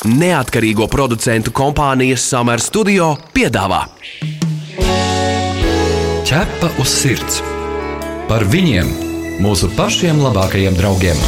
Neatkarīgo 0.00 0.86
producentu 0.88 1.52
kompānijas 1.52 2.22
Summer 2.24 2.60
Studio 2.64 3.10
piedāvā 3.36 3.82
Ķepa 6.24 6.70
uz 6.80 6.88
sirds 6.88 7.42
par 8.30 8.46
viņiem, 8.48 8.88
mūsu 9.44 9.68
pašiem 9.76 10.22
labākajiem 10.24 10.78
draugiem. 10.78 11.20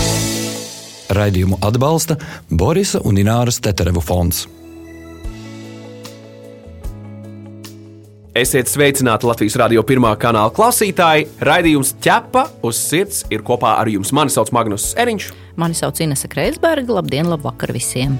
Raidījumu 1.12 1.60
atbalsta 1.60 2.16
Borisa 2.48 3.02
un 3.04 3.20
Ināras 3.20 3.60
Teterevu 3.60 4.00
fonds. 4.00 4.46
Esiet 8.32 8.72
sveicināti 8.72 9.28
Latvijas 9.28 9.60
radio 9.60 9.84
pirmā 9.84 10.16
kanāla 10.16 10.48
klausītāji. 10.56 11.28
Raidījums 11.44 11.98
ķepa 12.00 12.48
uz 12.64 12.80
sirds 12.80 13.26
ir 13.28 13.44
kopā 13.44 13.76
ar 13.82 13.92
jums. 13.92 14.16
Mani 14.16 14.32
sauc 14.32 14.48
Magnus 14.56 14.94
Eriņš. 14.96 15.32
Mani 15.60 15.76
sauc 15.76 16.00
Inese 16.00 16.32
Kreisberga. 16.32 17.02
Labdien, 17.02 17.28
labvakar 17.28 17.76
visiem! 17.76 18.16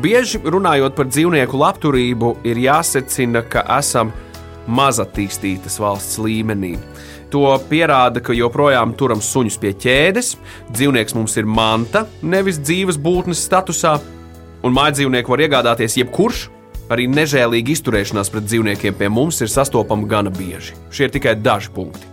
Bieži 0.00 0.40
runājot 0.40 0.94
par 0.96 1.08
dzīvnieku 1.10 1.58
labturību, 1.60 2.36
ir 2.48 2.60
jāsecina, 2.64 3.42
ka 3.44 3.64
esam 3.76 4.12
mazattīstītas 4.64 5.76
valsts 5.82 6.16
līmenī. 6.22 6.78
To 7.32 7.44
pierāda, 7.68 8.20
ka 8.24 8.36
joprojām 8.36 8.94
turam 8.96 9.20
suņus 9.24 9.58
pie 9.60 9.74
ķēdes, 9.84 10.34
dzīvnieks 10.72 11.16
mums 11.16 11.36
ir 11.40 11.48
manta, 11.48 12.06
nevis 12.22 12.60
dzīves 12.60 13.00
būtnes 13.00 13.44
statusā, 13.44 13.98
un 14.64 14.76
mājdzīvnieku 14.76 15.32
var 15.32 15.44
iegādāties 15.44 16.00
jebkurš, 16.00 16.48
Arī 16.92 17.06
nežēlīga 17.08 17.72
izturēšanās 17.72 18.28
pret 18.32 18.48
dzīvniekiem 18.50 18.96
pie 18.98 19.08
mums 19.08 19.38
ir 19.40 19.48
sastopama 19.48 20.04
gana 20.08 20.32
bieži. 20.34 20.74
Šie 20.92 21.06
ir 21.08 21.14
tikai 21.14 21.38
daži 21.40 21.70
punkti. 21.72 22.11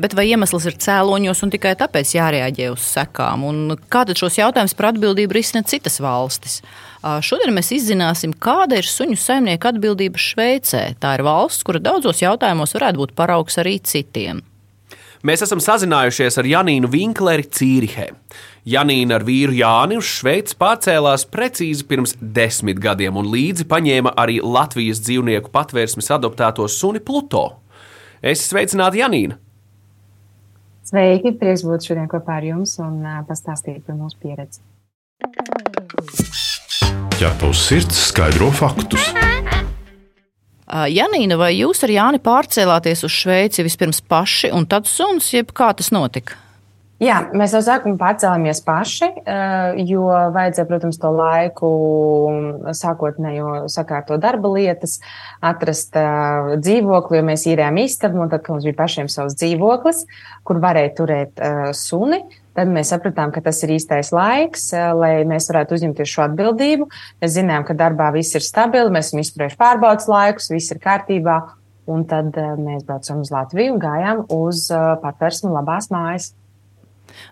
Bet 0.00 0.14
vai 0.16 0.30
iemesls 0.30 0.64
ir 0.64 0.78
cēloņos 0.80 1.42
un 1.44 1.50
tikai 1.52 1.74
tāpēc 1.76 2.14
jārēģē 2.14 2.70
uz 2.72 2.84
sekām? 2.88 3.42
Un 3.44 3.74
kā 3.92 4.06
tad 4.08 4.16
šos 4.16 4.38
jautājumus 4.38 4.72
par 4.78 4.94
atbildību 4.94 5.36
risina 5.36 5.60
citas 5.68 5.98
valstis? 6.00 6.60
Šodien 7.00 7.52
mēs 7.52 7.68
izzināsim, 7.76 8.32
kāda 8.32 8.78
ir 8.80 8.88
suņu 8.88 9.18
saimnieka 9.20 9.74
atbildība 9.74 10.20
Šveicē. 10.20 10.84
Tā 11.02 11.18
ir 11.18 11.24
valsts, 11.26 11.66
kura 11.68 11.82
daudzos 11.84 12.22
jautājumos 12.22 12.72
varētu 12.76 13.02
būt 13.02 13.12
paraugs 13.18 13.60
arī 13.60 13.76
citiem. 13.84 14.40
Mēs 15.26 15.44
esam 15.44 15.60
sazinājušies 15.60 16.40
ar 16.40 16.48
Janīnu 16.48 16.88
Vinkleri 16.88 17.44
Cīrihē. 17.44 18.06
Janīna 18.72 19.18
ar 19.18 19.26
vīru 19.28 19.52
Jāni 19.58 20.00
uz 20.00 20.08
Šveici 20.08 20.56
pārcēlās 20.60 21.26
precīzi 21.28 21.84
pirms 21.90 22.16
desmit 22.20 22.80
gadiem 22.80 23.20
un 23.20 23.28
līdzi 23.28 23.68
paņēma 23.68 24.14
arī 24.16 24.40
Latvijas 24.40 25.04
dzīvnieku 25.04 25.52
patvērsmes 25.52 26.08
adoptēto 26.16 26.64
suni 26.72 27.04
Pluto. 27.04 27.44
Es 28.24 28.48
sveicinātu 28.48 29.04
Janīnu! 29.04 29.36
Sveiki! 30.90 31.30
Prieks 31.38 31.62
būt 31.62 31.86
šodien 31.86 32.08
kopā 32.10 32.40
ar 32.40 32.46
jums 32.48 32.72
un 32.82 33.04
pastāstīt 33.28 33.84
par 33.86 33.94
mūsu 33.94 34.16
pieredzi. 34.18 34.58
Ja 37.20 37.30
tavs 37.38 37.62
sirds 37.68 38.08
skaidro 38.08 38.48
faktus, 38.50 39.12
Janīna, 40.70 41.34
vai 41.38 41.52
jūs 41.56 41.82
ar 41.82 41.90
Jāni 41.90 42.20
pārcēlāties 42.22 43.02
uz 43.06 43.14
Šveici 43.14 43.64
vispirms 43.66 43.98
paši 44.06 44.52
un 44.54 44.66
tad 44.70 44.86
suns, 44.86 45.32
jeb 45.34 45.50
kā 45.54 45.72
tas 45.74 45.90
notika? 45.94 46.38
Jā, 47.00 47.16
mēs 47.32 47.54
no 47.56 47.62
sākuma 47.64 47.96
pārcēlāmies 47.96 48.58
paši, 48.60 49.06
jo 49.88 50.02
vajadzēja, 50.34 50.66
protams, 50.68 50.98
to 51.00 51.12
laiku 51.16 51.70
sākotnējo 52.76 53.70
sakārto 53.72 54.18
darba 54.20 54.50
lietas, 54.52 54.98
atrast 55.40 55.96
dzīvokli, 55.96 57.16
jo 57.16 57.24
mēs 57.30 57.46
īrējām 57.48 57.80
istabu, 57.86 58.20
un 58.20 58.28
tad, 58.28 58.44
kad 58.44 58.52
mums 58.52 58.68
bija 58.68 58.76
pašiem 58.82 59.08
savs 59.08 59.38
dzīvoklis, 59.40 60.04
kur 60.44 60.60
varēja 60.60 60.92
turēt 61.00 61.42
suni, 61.78 62.20
Tad 62.60 62.68
mēs 62.68 62.90
sapratām, 62.90 63.30
ka 63.30 63.42
tas 63.44 63.60
ir 63.62 63.76
īstais 63.76 64.10
laiks, 64.12 64.72
eh, 64.74 64.90
lai 64.92 65.12
mēs 65.28 65.46
varētu 65.48 65.76
uzņemties 65.76 66.10
šo 66.10 66.26
atbildību. 66.26 66.88
Mēs 67.22 67.36
zinām, 67.38 67.64
ka 67.66 67.76
darbā 67.78 68.10
viss 68.12 68.34
ir 68.34 68.42
stabili, 68.44 68.90
mēs 68.90 69.08
esam 69.10 69.22
izturējuši 69.22 69.58
pārbaudas 69.60 70.10
laikus, 70.10 70.50
viss 70.50 70.74
ir 70.74 70.82
kārtībā. 70.82 71.38
Un 71.90 72.04
tad 72.04 72.36
eh, 72.36 72.56
mēs 72.58 72.84
braucam 72.84 73.22
uz 73.22 73.30
Latviju 73.30 73.76
un 73.76 73.80
gājām 73.80 74.24
uz 74.34 74.66
eh, 74.70 74.88
patvērsmu 75.04 75.54
labās 75.54 75.88
mājas. 75.94 76.32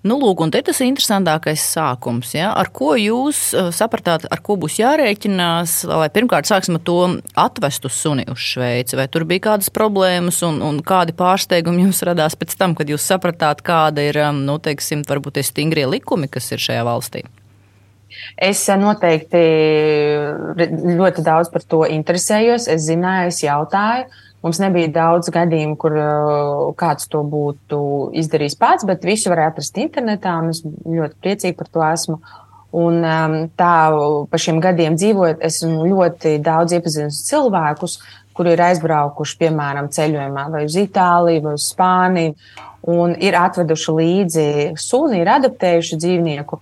Nu, 0.06 0.18
lūk, 0.20 0.42
un 0.44 0.52
te 0.54 0.60
tas 0.64 0.80
interesantākais 0.84 1.62
sākums. 1.74 2.32
Ja? 2.36 2.52
Ar 2.58 2.70
ko 2.74 2.92
jūs 2.98 3.40
uh, 3.56 3.70
sapratāt, 3.74 4.28
ar 4.30 4.42
ko 4.44 4.58
būs 4.60 4.78
jārēķinās, 4.80 5.80
lai 5.90 6.10
pirmkārt 6.14 6.48
sāksim 6.50 6.78
ar 6.78 6.84
to 6.86 6.98
atvestu 7.38 7.90
suni 7.92 8.26
uz 8.30 8.42
Šveici? 8.42 8.98
Vai 8.98 9.08
tur 9.12 9.26
bija 9.28 9.48
kādas 9.50 9.72
problēmas 9.74 10.40
un, 10.46 10.60
un 10.64 10.78
kādi 10.86 11.16
pārsteigumi 11.18 11.86
jums 11.86 12.04
radās 12.06 12.38
pēc 12.38 12.54
tam, 12.60 12.76
kad 12.78 12.90
jūs 12.90 13.06
sapratāt, 13.10 13.64
kāda 13.66 14.06
ir, 14.10 14.20
um, 14.28 14.44
nu, 14.46 14.58
teiksim, 14.62 15.02
varbūt 15.08 15.38
tie 15.38 15.46
stingrie 15.46 15.88
likumi, 15.88 16.30
kas 16.30 16.52
ir 16.54 16.62
šajā 16.62 16.86
valstī? 16.88 17.24
Es 18.40 18.62
uh, 18.70 18.78
noteikti 18.80 19.42
ļoti 20.98 21.26
daudz 21.26 21.50
par 21.52 21.66
to 21.66 21.84
interesējos. 21.90 22.70
Es 22.70 22.86
zināju, 22.88 23.34
es 23.34 23.42
jautāju. 23.44 24.08
Mums 24.44 24.60
nebija 24.62 24.90
daudz 24.94 25.32
gadījumu, 25.34 25.74
kur 25.82 25.96
uh, 25.98 26.66
kāds 26.78 27.08
to 27.10 27.24
būtu 27.26 27.78
izdarījis 28.20 28.54
pats, 28.60 28.86
bet 28.86 29.06
visu 29.06 29.32
varēja 29.32 29.50
atrast 29.50 29.80
internetā, 29.82 30.36
es 30.52 30.62
ļoti 30.62 31.18
priecīgi 31.24 31.58
par 31.58 31.70
to 31.74 31.82
esmu. 31.88 32.20
Un 32.78 33.00
um, 33.00 33.34
tā 33.58 33.74
pa 34.30 34.38
šiem 34.38 34.60
gadiem 34.62 34.94
dzīvojot, 35.00 35.42
esmu 35.48 35.88
ļoti 35.88 36.36
daudz 36.44 36.76
iepazinusi 36.76 37.24
cilvēkus, 37.30 37.96
kuri 38.38 38.52
ir 38.54 38.62
aizbraukuši, 38.68 39.38
piemēram, 39.40 39.88
ceļojumā 39.90 40.44
vai 40.52 40.66
uz 40.68 40.76
Itāliju 40.78 41.46
vai 41.48 41.54
uz 41.58 41.70
Spāniju, 41.72 42.36
un 42.92 43.16
ir 43.18 43.34
atveduši 43.40 43.94
līdzi 43.96 44.44
suni, 44.78 45.22
ir 45.24 45.32
adaptējuši 45.34 45.98
dzīvnieku. 46.04 46.60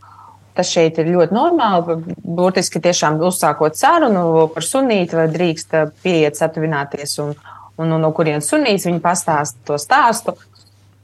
Tas 0.57 0.71
šeit 0.73 0.97
ir 1.03 1.11
ļoti 1.13 1.37
normāli. 1.37 1.99
Būtiski 2.25 2.81
tiešām 2.81 3.19
uzsākot 3.21 3.77
sarunu 3.77 4.47
par 4.55 4.65
sunīti, 4.65 5.19
vai 5.19 5.27
drīkst 5.29 5.77
pieiet, 6.01 6.39
satuvināties 6.39 7.19
un, 7.21 7.35
un, 7.77 7.93
un 7.93 8.03
no 8.03 8.13
kurienes 8.17 8.49
sunīs 8.51 8.87
viņi 8.89 9.03
pastāsta 9.05 9.63
to 9.69 9.81
stāstu. 9.81 10.37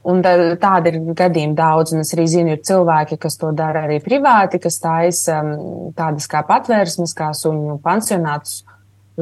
Un 0.03 0.19
tāda 0.19 0.91
ir 0.91 0.97
gadījuma 1.15 1.55
daudz, 1.55 1.93
un 1.95 2.03
es 2.03 2.11
arī 2.11 2.25
zinu, 2.27 2.57
ir 2.57 2.63
cilvēki, 2.67 3.15
kas 3.23 3.37
to 3.39 3.53
dara 3.55 3.85
arī 3.87 4.01
privāti, 4.03 4.59
kas 4.59 4.81
taisa 4.83 5.37
um, 5.39 5.93
tādas 5.95 6.27
kā 6.27 6.41
patvērsmes, 6.43 7.15
kā 7.15 7.29
suņu 7.39 7.77
pansionātus. 7.85 8.65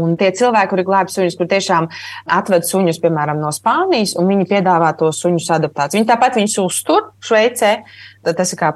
Un 0.02 0.16
tie 0.18 0.32
cilvēki, 0.34 0.72
kuri 0.72 0.86
glābj 0.88 1.14
suņus, 1.14 1.36
kur 1.38 1.50
tiešām 1.52 1.90
atved 2.34 2.66
suņus, 2.66 2.98
piemēram, 3.04 3.42
no 3.44 3.52
Spānijas, 3.54 4.16
un 4.18 4.30
viņi 4.32 4.48
piedāvā 4.50 4.94
to 4.98 5.12
suņu 5.14 5.44
adaptāciju. 5.58 6.00
Viņi 6.00 6.10
tāpat 6.14 6.40
viņus 6.40 6.58
uztur 6.64 7.10
Šveicē. 7.28 7.74
Tas 8.32 8.56
ir 8.56 8.62
kā, 8.62 8.72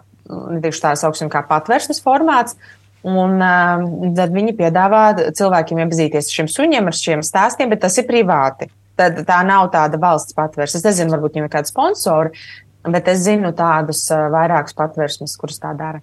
tā 0.83 0.93
sauksim, 0.99 1.31
kā 1.31 1.41
patvērsmes 1.47 2.03
formāts. 2.03 2.59
Un 3.05 3.38
uh, 3.38 3.83
tad 4.17 4.33
viņi 4.33 4.55
piedāvā 4.57 5.03
cilvēkiem 5.38 5.83
iepazīties 5.83 6.25
ar 6.25 6.38
šiem 6.39 6.49
suņiem, 6.49 6.89
ar 6.89 6.97
šiem 6.97 7.21
stāstiem, 7.25 7.69
bet 7.69 7.83
tas 7.83 7.99
ir 8.01 8.07
privāti. 8.09 8.71
Tad 8.97 9.19
tā 9.27 9.41
nav 9.45 9.67
tāda 9.73 9.99
valsts 10.01 10.33
patvērsme. 10.33 10.79
Es 10.79 10.88
nezinu, 10.88 11.13
varbūt 11.13 11.35
viņiem 11.35 11.45
ir 11.45 11.53
kādi 11.53 11.69
sponsori, 11.69 12.45
bet 12.89 13.09
es 13.11 13.21
zinu 13.27 13.53
tādus 13.57 14.07
uh, 14.09 14.25
vairākus 14.33 14.77
patvērsmes, 14.77 15.38
kurus 15.38 15.61
tā 15.61 15.75
dara. 15.77 16.01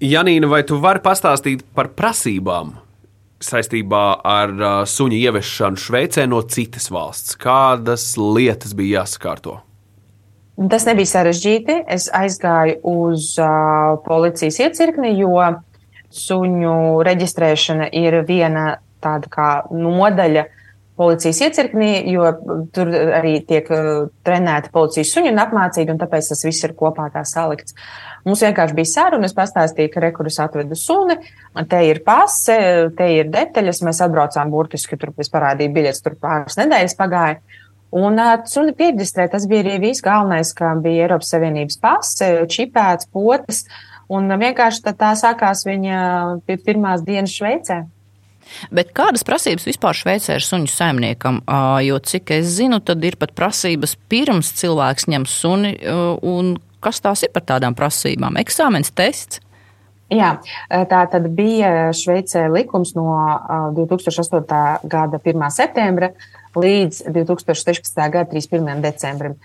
Janīna, 0.00 0.48
vai 0.48 0.62
tu 0.64 0.78
vari 0.80 1.02
pastāstīt 1.04 1.66
par 1.76 1.90
prasībām 1.92 2.78
saistībā 3.44 4.04
ar 4.24 4.54
uh, 4.56 4.68
suņu 4.88 5.18
ieviešanu 5.18 5.80
Šveicē 5.80 6.24
no 6.30 6.40
citas 6.48 6.88
valsts? 6.88 7.36
Kādas 7.36 8.14
lietas 8.16 8.72
bija 8.76 9.02
jāsakārto? 9.02 9.60
Tas 10.58 10.84
nebija 10.84 11.08
sarežģīti. 11.08 11.76
Es 11.88 12.10
aizgāju 12.12 12.80
uz 12.84 13.32
uh, 13.40 13.96
policijas 14.04 14.60
iecirkni, 14.60 15.14
jo 15.20 15.36
suņu 16.10 17.00
reģistrēšana 17.06 17.90
ir 17.96 18.20
viena 18.28 18.80
tāda 19.00 19.30
kā 19.32 19.50
nodaļa 19.72 20.44
policijas 21.00 21.38
iecirknī, 21.46 21.92
jo 22.12 22.26
tur 22.76 22.90
arī 22.92 23.38
tiek 23.48 23.70
uh, 23.72 24.10
trenēta 24.26 24.72
policijas 24.74 25.14
suņi 25.14 25.32
un 25.32 25.40
apmācīti, 25.46 25.88
un 25.94 26.02
tāpēc 26.02 26.28
tas 26.34 26.44
viss 26.44 26.66
ir 26.66 26.76
kopā 26.76 27.08
tā 27.14 27.24
salikts. 27.24 27.78
Mums 28.26 28.42
vienkārši 28.44 28.76
bija 28.76 28.90
saruna, 28.90 29.30
es 29.30 29.36
pastāstīju, 29.36 29.94
ka 29.94 30.04
rekurus 30.04 30.36
atvedu 30.44 30.76
suni, 30.76 31.16
te 31.70 31.80
ir 31.88 32.02
pase, 32.04 32.58
te 32.98 33.08
ir 33.16 33.32
detaļas, 33.32 33.80
mēs 33.86 34.02
atbraucām 34.04 34.52
burtiski, 34.52 35.00
tur 35.00 35.14
es 35.16 35.32
parādīju 35.32 35.72
biļetes, 35.78 36.04
tur 36.04 36.20
pāris 36.20 36.60
nedēļas 36.60 36.98
pagāja. 37.00 37.40
Un 37.90 38.20
suni 38.46 38.74
pierģistrē, 38.78 39.26
tas 39.32 39.48
bija 39.50 39.64
arī 39.64 39.78
viss 39.82 40.04
galvenais, 40.04 40.52
ka 40.54 40.76
bija 40.78 41.08
Eiropas 41.08 41.32
Savienības 41.34 41.80
pase, 41.82 42.28
čipēts, 42.50 43.08
potes, 43.10 43.64
un 44.10 44.30
vienkārši 44.30 44.84
tā, 44.84 44.94
tā 44.94 45.14
sākās 45.18 45.64
viņa 45.66 46.02
pirmās 46.46 47.02
dienas 47.06 47.34
Šveicē. 47.34 47.80
Bet 48.74 48.94
kādas 48.94 49.26
prasības 49.26 49.66
vispār 49.68 49.98
Šveicē 49.98 50.38
ir 50.38 50.46
suņu 50.46 50.70
saimniekam? 50.70 51.42
Jo, 51.86 51.98
cik 52.02 52.32
es 52.38 52.48
zinu, 52.56 52.80
tad 52.82 53.02
ir 53.06 53.18
pat 53.18 53.34
prasības 53.38 53.96
pirms 54.10 54.54
cilvēks 54.58 55.10
ņem 55.10 55.26
suni, 55.30 55.76
un 56.22 56.56
kas 56.82 57.02
tās 57.02 57.26
ir 57.26 57.34
par 57.34 57.46
tādām 57.46 57.76
prasībām? 57.78 58.38
Eksāmens 58.40 58.94
tests? 58.94 59.42
Jā, 60.10 60.30
tā 60.68 61.00
tad 61.12 61.28
bija 61.38 61.92
Šveicē 61.94 62.48
likums 62.50 62.96
no 62.96 63.14
2008. 63.76 64.42
gada 64.90 65.20
1. 65.22 65.46
septembra 65.54 66.10
līdz 66.58 67.04
2016. 67.14 68.00
gada 68.10 68.26
31. 68.32 68.82
decembrim, 68.82 69.36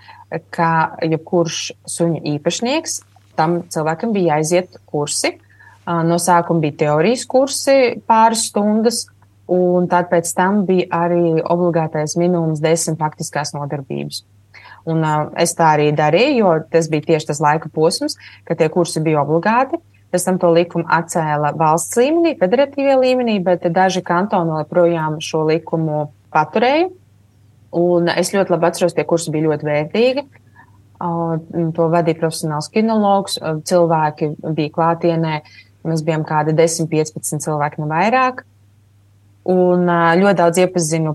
ka 0.49 0.97
jebkurš 1.05 1.67
suņu 1.85 2.23
īpašnieks 2.33 3.03
tam 3.35 3.59
cilvēkam 3.69 4.13
bija 4.15 4.37
jāiziet 4.39 4.79
kursi, 4.87 5.35
No 5.85 6.17
sākuma 6.17 6.63
bija 6.63 6.79
teorijas 6.79 7.27
kursi 7.29 7.75
pāris 8.09 8.47
stundas, 8.49 9.03
un 9.51 9.85
tad 9.89 10.09
pēc 10.09 10.31
tam 10.33 10.63
bija 10.65 10.87
arī 11.05 11.41
obligātais 11.43 12.15
minimums 12.17 12.63
desmit 12.63 12.97
faktiskās 12.97 13.53
nodarbības. 13.53 14.23
Un, 14.89 15.01
uh, 15.05 15.29
es 15.41 15.53
tā 15.57 15.75
arī 15.75 15.91
darīju, 15.97 16.39
jo 16.39 16.55
tas 16.73 16.89
bija 16.89 17.11
tieši 17.11 17.29
tas 17.29 17.41
laika 17.41 17.69
posms, 17.73 18.17
kad 18.45 18.57
tie 18.57 18.69
kursi 18.73 19.01
bija 19.05 19.21
obligāti. 19.21 19.77
Pēc 20.15 20.23
tam 20.29 20.37
to 20.39 20.47
likumu 20.55 20.85
atcēla 20.95 21.49
valsts 21.59 21.97
līmenī, 21.99 22.37
federatīvajā 22.39 22.95
līmenī, 23.01 23.33
bet 23.43 23.65
daži 23.75 23.99
kantoni 24.07 24.53
joprojām 24.61 25.17
šo 25.19 25.41
likumu 25.49 26.05
paturēja. 26.31 26.87
Un 27.75 28.07
es 28.07 28.31
ļoti 28.31 28.53
labi 28.53 28.69
atceros, 28.69 28.95
tie 28.95 29.03
kursi 29.03 29.33
bija 29.33 29.49
ļoti 29.49 29.67
vērtīgi. 29.67 30.23
To 31.75 31.87
vadīja 31.91 32.21
profesionāls 32.21 32.71
kinologs. 32.71 33.35
Cilvēki 33.67 34.31
bija 34.55 34.71
klātienē. 34.77 35.35
Mēs 35.85 36.05
bijām 36.07 36.23
kādi 36.25 36.55
10, 36.55 36.87
15 36.95 37.43
cilvēki, 37.43 37.83
ne 37.83 37.89
vairāk. 37.91 38.45
Un 39.45 39.85
ļoti 39.85 40.37
daudz 40.39 40.57
iepazinu 40.57 41.11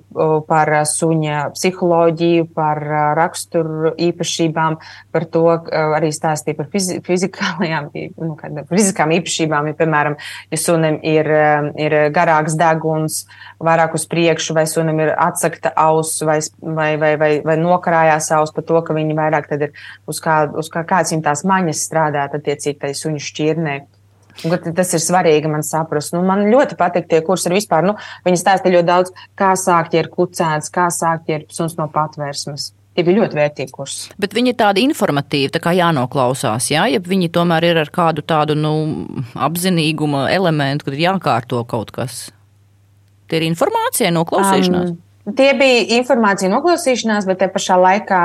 par 0.47 0.71
suņa 0.87 1.49
psiholoģiju, 1.57 2.45
par 2.55 2.79
raksturu 3.19 3.91
īpašībām, 3.99 4.77
par 5.11 5.27
to 5.35 5.43
arī 5.51 6.13
stāstīju 6.15 6.61
par 6.61 6.69
fizikālajām, 7.09 7.91
nu, 8.23 8.37
fiziskām 8.71 9.17
īpašībām. 9.19 9.73
Ja, 9.73 9.79
piemēram, 9.83 10.15
ja 10.55 10.63
sunim 10.63 11.01
ir, 11.03 11.27
ir 11.75 11.99
garāks 12.15 12.55
deguns, 12.61 13.25
vairāk 13.59 13.99
uz 13.99 14.07
priekšu, 14.07 14.55
vai 14.55 14.69
sunim 14.71 15.03
ir 15.03 15.11
atsakta 15.19 15.75
auss, 15.75 16.23
vai, 16.23 16.39
vai, 16.63 16.93
vai, 17.03 17.17
vai, 17.19 17.33
vai 17.51 17.59
nokarājās 17.59 18.31
auss 18.39 18.55
par 18.55 18.69
to, 18.71 18.79
ka 18.87 18.95
viņi 18.95 19.19
vairāk 19.19 19.51
ir 19.59 19.73
uz, 20.07 20.23
kā, 20.23 20.45
uz 20.55 20.71
kā, 20.71 20.87
kāds 20.87 21.11
viņam 21.11 21.27
tās 21.27 21.43
maņas 21.43 21.87
strādāt 21.91 22.39
attiecīgi 22.39 22.79
tai 22.87 22.95
suņu 22.95 23.27
šķirnē. 23.27 23.81
Tas 24.41 24.95
ir 24.97 25.03
svarīgi 25.05 25.51
man 25.53 25.65
saprast. 25.67 26.15
Nu, 26.17 26.23
man 26.27 26.47
ļoti 26.49 26.79
patīk 26.81 27.09
tie 27.11 27.21
kursi 27.25 27.53
vispār. 27.53 27.85
Nu, 27.87 27.97
viņi 28.25 28.41
stāsta 28.41 28.73
ļoti 28.73 28.89
daudz, 28.89 29.15
kā 29.39 29.53
sākt 29.59 29.97
ar 30.01 30.11
kucēns, 30.13 30.71
kā 30.73 30.89
sākt 30.95 31.33
ar 31.35 31.49
suns 31.53 31.77
no 31.81 31.91
patvērsmes. 31.93 32.71
Tie 32.97 33.05
bija 33.07 33.21
ļoti 33.21 33.39
vērtīgi 33.39 33.71
kursi. 33.75 34.09
Bet 34.21 34.35
viņi 34.35 34.51
ir 34.51 34.57
tādi 34.59 34.83
informatīvi, 34.83 35.53
tā 35.55 35.61
kā 35.63 35.73
jānoklausās, 35.77 36.73
jā, 36.73 36.89
ja 36.91 36.99
viņi 37.05 37.31
tomēr 37.33 37.69
ir 37.69 37.79
ar 37.85 37.93
kādu 37.95 38.25
tādu 38.27 38.57
nu, 38.59 38.73
apzinīguma 39.39 40.27
elementu, 40.35 40.89
kad 40.89 40.97
ir 40.97 41.05
jākārto 41.05 41.63
kaut 41.71 41.95
kas. 41.95 42.27
Tie 43.31 43.39
ir 43.39 43.47
informācija, 43.47 44.11
noklausīšanās. 44.17 44.91
Um, 44.91 45.35
tie 45.39 45.53
bija 45.55 46.01
informācija 46.01 46.51
noklausīšanās, 46.51 47.31
bet 47.31 47.39
te 47.45 47.51
pašā 47.55 47.79
laikā 47.79 48.23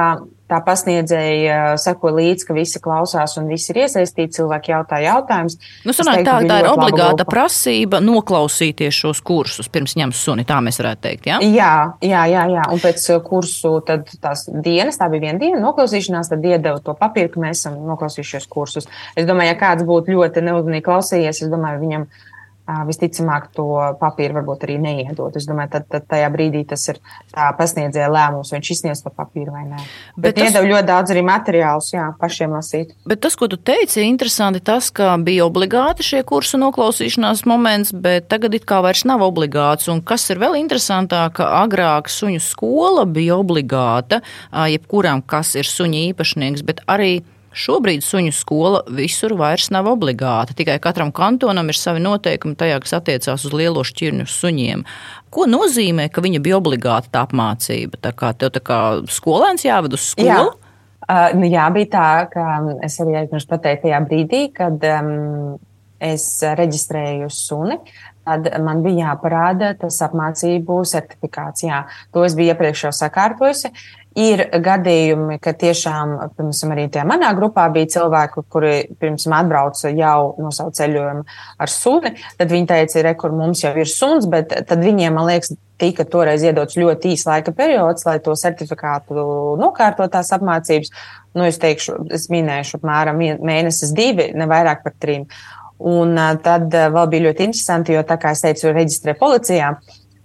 tā 0.52 0.60
pasniedzēja 0.66 1.76
seko 1.82 2.12
līdzi, 2.16 2.46
ka 2.48 2.56
visi 2.58 2.82
klausās 2.84 3.34
un 3.42 3.48
visi 3.50 3.72
ir 3.74 3.82
iesaistīti, 3.86 4.38
cilvēki 4.38 4.74
jautā 4.74 5.00
jautājumus. 5.02 5.58
Nu, 5.88 5.96
sanāk, 5.96 6.22
teiktu, 6.22 6.30
tā, 6.30 6.36
tā 6.52 6.60
ir 6.62 6.70
obligāta 6.70 7.26
prasība 7.30 8.02
noklausīties 8.04 9.00
šos 9.06 9.24
kursus 9.26 9.72
pirms 9.74 9.98
ņemt 9.98 10.18
suni, 10.18 10.46
tā 10.48 10.60
mēs 10.66 10.78
varētu 10.82 11.04
teikt, 11.08 11.32
jā? 11.32 11.40
Jā, 11.42 11.74
jā, 12.06 12.28
jā, 12.30 12.46
jā. 12.54 12.68
un 12.74 12.84
pēc 12.84 13.08
kursu 13.26 13.74
tad 13.88 14.12
tās 14.22 14.46
dienas, 14.50 15.00
tā 15.02 15.10
bija 15.14 15.28
viena 15.28 15.42
diena 15.42 15.64
noklausīšanās, 15.64 16.30
tad 16.34 16.46
iedeva 16.46 16.78
to 16.84 16.94
papīru, 17.00 17.34
ka 17.34 17.46
mēs 17.48 17.64
esam 17.64 17.82
noklausījušies 17.90 18.46
kursus. 18.52 18.90
Es 19.18 19.26
domāju, 19.26 19.54
ja 19.54 19.60
kāds 19.60 19.88
būtu 19.88 20.14
ļoti 20.14 20.46
neuzmanīgi 20.46 20.86
klausījies, 20.86 21.42
es 21.46 21.52
domāju, 21.52 21.82
viņam 21.82 22.08
visticamāk 22.66 23.52
to 23.54 23.68
papīru 24.00 24.40
varbūt 24.40 24.66
arī 24.66 24.78
neiedot. 24.82 25.36
Es 25.38 25.46
domāju, 25.46 25.76
tad, 25.76 25.86
tad 25.92 26.08
tajā 26.10 26.30
brīdī 26.34 26.64
tas 26.70 26.82
ir 26.90 27.00
pasniedzēja 27.32 28.08
lēmums, 28.10 28.54
viņš 28.56 28.72
izsniedz 28.74 29.04
to 29.06 29.12
papīru 29.14 29.54
vai 29.54 29.66
nē. 29.68 29.82
Bet, 30.16 30.32
Bet 30.32 30.40
tas... 30.40 30.50
iedod 30.50 30.70
ļoti 30.72 30.88
daudz 30.90 31.14
arī 31.14 31.24
materiālus, 31.28 31.92
jā, 31.94 32.08
pašiem 32.22 32.56
lasīt. 32.58 32.96
Bet 33.06 33.22
tas, 33.26 33.38
ko 33.38 33.50
tu 33.52 33.60
teici, 33.62 34.00
ir 34.02 34.08
interesanti 34.10 34.64
tas, 34.66 34.90
ka 34.96 35.14
bija 35.22 35.46
obligāti 35.46 36.06
šie 36.08 36.24
kursu 36.28 36.60
noklausīšanās 36.62 37.46
moments, 37.50 37.94
bet 37.94 38.30
tagad 38.34 38.58
it 38.58 38.66
kā 38.70 38.82
vairs 38.86 39.06
nav 39.06 39.22
obligāts. 39.28 39.90
Un 39.92 40.02
kas 40.02 40.26
ir 40.34 40.42
vēl 40.42 40.58
interesantāk, 40.64 41.38
ka 41.38 41.52
agrāk 41.62 42.10
suņu 42.10 42.42
skola 42.42 43.06
bija 43.06 43.38
obligāta 43.38 44.24
jebkuram, 44.52 45.22
kas 45.22 45.54
ir 45.60 45.70
suņa 45.70 46.08
īpašnieks, 46.10 46.66
bet 46.66 46.82
arī 46.90 47.20
Šobrīd 47.56 48.04
suņu 48.04 48.34
skola 48.36 48.82
visur 48.92 49.36
vairs 49.40 49.70
nav 49.72 49.88
obligāta. 49.88 50.56
Tikai 50.58 50.76
katram 50.84 51.14
kantonam 51.16 51.72
ir 51.72 51.80
savi 51.80 52.04
noteikumi 52.04 52.58
tajā, 52.60 52.82
kas 52.84 52.98
attiecās 53.00 53.48
uz 53.48 53.56
lielo 53.56 53.84
šķirņu 53.88 54.28
suņiem. 54.28 54.84
Ko 55.32 55.48
nozīmē, 55.48 56.10
ka 56.12 56.24
viņa 56.26 56.42
bija 56.44 56.60
obligāta 56.60 57.12
tā 57.14 57.24
apmācība? 57.28 58.02
Tā 58.04 58.12
kā 58.16 58.34
tev 58.36 58.52
tā 58.58 58.64
kā 58.64 58.80
skolēns 59.12 59.64
jāved 59.68 59.96
uz 59.96 60.12
skolu? 60.12 60.28
Jā. 60.28 60.44
Uh, 61.06 61.30
nu 61.38 61.48
jā, 61.48 61.68
bija 61.72 61.92
tā, 61.94 62.10
ka 62.32 62.44
es 62.84 62.98
arī 63.04 63.20
aizmirsu 63.22 63.50
pateikt 63.52 63.84
tajā 63.86 64.00
brīdī, 64.08 64.48
kad 64.56 64.82
um, 64.90 65.60
es 66.02 66.26
reģistrēju 66.58 67.30
suni, 67.32 67.78
tad 68.26 68.50
man 68.66 68.82
bija 68.84 69.12
jāparāda 69.12 69.76
tas 69.80 70.00
apmācību 70.06 70.80
certifikāts. 70.90 71.66
Jā, 71.68 71.84
to 72.12 72.26
es 72.26 72.36
biju 72.38 72.56
iepriekš 72.56 72.88
jau 72.88 72.94
sakārtojusi. 73.04 73.72
Ir 74.16 74.46
gadījumi, 74.64 75.36
ka 75.44 75.52
tiešām, 75.60 76.14
piemēram, 76.38 76.72
arī 76.72 76.86
tajā 76.88 77.04
manā 77.10 77.34
grupā 77.36 77.66
bija 77.74 77.90
cilvēki, 77.98 78.44
kuri 78.48 78.76
pirms 78.96 79.26
tam 79.26 79.34
atbrauca 79.36 79.92
jau 79.92 80.30
no 80.40 80.54
savu 80.56 80.72
ceļojumu 80.78 81.26
ar 81.60 81.72
suni. 81.74 82.14
Tad 82.40 82.54
viņi 82.54 82.70
teica, 82.70 83.04
re, 83.04 83.12
kur 83.20 83.36
mums 83.36 83.66
jau 83.66 83.74
ir 83.76 83.92
suns, 83.92 84.30
bet 84.32 84.56
tad 84.70 84.86
viņiem, 84.86 85.18
man 85.18 85.28
liekas, 85.28 85.52
tika 85.82 86.06
toreiz 86.08 86.46
iedots 86.48 86.80
ļoti 86.80 87.12
īs 87.12 87.26
laika 87.28 87.52
periods, 87.58 88.08
lai 88.08 88.22
to 88.24 88.38
certifikātu 88.40 89.28
nokārtot 89.60 90.14
tās 90.16 90.32
apmācības. 90.38 90.96
Nu, 91.36 91.44
es 91.44 91.60
teikšu, 91.60 92.06
es 92.16 92.30
minēšu 92.32 92.80
apmēram 92.80 93.20
mēnesis, 93.20 93.92
divi, 93.98 94.30
ne 94.32 94.48
vairāk 94.48 94.86
par 94.86 94.96
trim. 94.96 95.28
Un 95.76 96.16
tad 96.40 96.72
vēl 96.72 97.12
bija 97.12 97.28
ļoti 97.28 97.50
interesanti, 97.50 97.98
jo 97.98 98.08
tā 98.08 98.16
kā 98.22 98.32
es 98.32 98.48
teicu, 98.48 98.72
reģistrē 98.72 99.20
policijā 99.20 99.76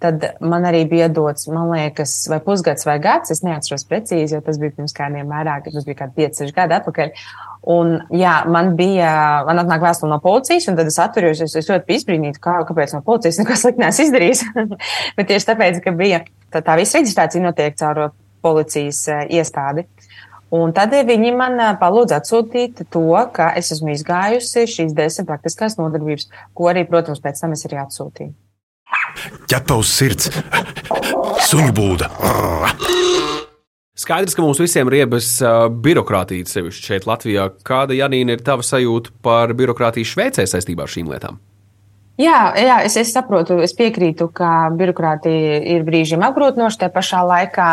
tad 0.01 0.25
man 0.41 0.65
arī 0.65 0.83
bija 0.89 1.09
dots, 1.13 1.47
man 1.53 1.71
liekas, 1.75 2.15
vai 2.33 2.41
pusgads 2.45 2.87
vai 2.89 2.97
gads, 3.03 3.33
es 3.35 3.43
neatceros 3.45 3.85
precīzi, 3.89 4.35
jo 4.35 4.41
tas 4.45 4.59
bija 4.61 4.73
pirms 4.79 4.97
kādiem 4.97 5.29
vairāk, 5.31 5.69
tas 5.69 5.87
bija 5.87 5.99
kādi 6.03 6.25
5-6 6.25 6.55
gadi 6.57 6.77
atpakaļ. 6.79 7.13
Un, 7.75 7.93
jā, 8.17 8.39
man 8.49 8.73
bija, 8.79 9.11
man 9.49 9.61
atnāk 9.61 9.85
vēstule 9.85 10.15
no 10.15 10.21
policijas, 10.25 10.71
un 10.73 10.81
tad 10.81 10.89
es 10.89 10.97
atturējos, 11.05 11.45
es, 11.45 11.59
es 11.61 11.69
ļoti 11.69 11.99
izbrīnītu, 11.99 12.41
kā, 12.41 12.57
kāpēc 12.69 12.97
no 12.97 13.03
policijas 13.05 13.43
neko 13.43 13.59
slikti 13.61 13.85
neesmu 13.85 14.09
izdarījis. 14.09 14.45
Bet 15.21 15.31
tieši 15.31 15.51
tāpēc, 15.53 15.83
ka 15.85 15.95
bija 15.97 16.25
tā, 16.49 16.65
tā 16.65 16.81
visa 16.81 17.01
reģistrācija 17.01 17.45
notiek 17.45 17.77
caur 17.81 18.07
policijas 18.41 19.05
uh, 19.13 19.25
iestādi. 19.29 19.85
Un 20.57 20.73
tad 20.75 20.97
viņi 20.97 21.37
man 21.37 21.61
uh, 21.61 21.75
palūdza 21.79 22.23
atsūtīt 22.23 22.87
to, 22.89 23.09
ka 23.37 23.53
es 23.61 23.71
esmu 23.77 23.93
izgājusi 23.93 24.65
šīs 24.65 24.97
desmit 24.97 25.29
praktiskās 25.29 25.77
nodarbības, 25.79 26.31
ko 26.57 26.73
arī, 26.73 26.89
protams, 26.89 27.21
pēc 27.21 27.45
tam 27.45 27.53
es 27.55 27.69
arī 27.69 27.85
atsūtīju 27.85 28.33
ķepa 29.51 29.77
uz 29.81 29.93
sirds, 29.93 30.31
suņu 31.51 31.75
būda. 31.77 32.11
Skaidrs, 34.01 34.33
ka 34.33 34.41
mums 34.41 34.61
visiem 34.63 34.89
riebas 34.89 35.35
birokrātija 35.85 36.49
sevišķi 36.49 36.87
šeit, 36.93 37.07
Latvijā. 37.11 37.51
Kāda, 37.67 37.93
Janīna, 37.99 38.39
ir 38.39 38.45
tava 38.47 38.65
sajūta 38.65 39.13
par 39.25 39.53
birokrātiju 39.59 40.09
Šveicē 40.09 40.47
saistībā 40.49 40.87
ar 40.87 40.93
šīm 40.93 41.11
lietām? 41.13 41.41
Jā, 42.21 42.53
jā 42.57 42.77
es, 42.85 42.99
es 43.01 43.13
saprotu, 43.15 43.57
es 43.65 43.73
piekrītu, 43.77 44.27
ka 44.37 44.69
birokrātija 44.77 45.61
ir 45.75 45.85
brīžiem 45.87 46.25
apgrūtinoša. 46.27 46.83
Tajā 46.83 46.93
pašā 46.93 47.21
laikā 47.25 47.69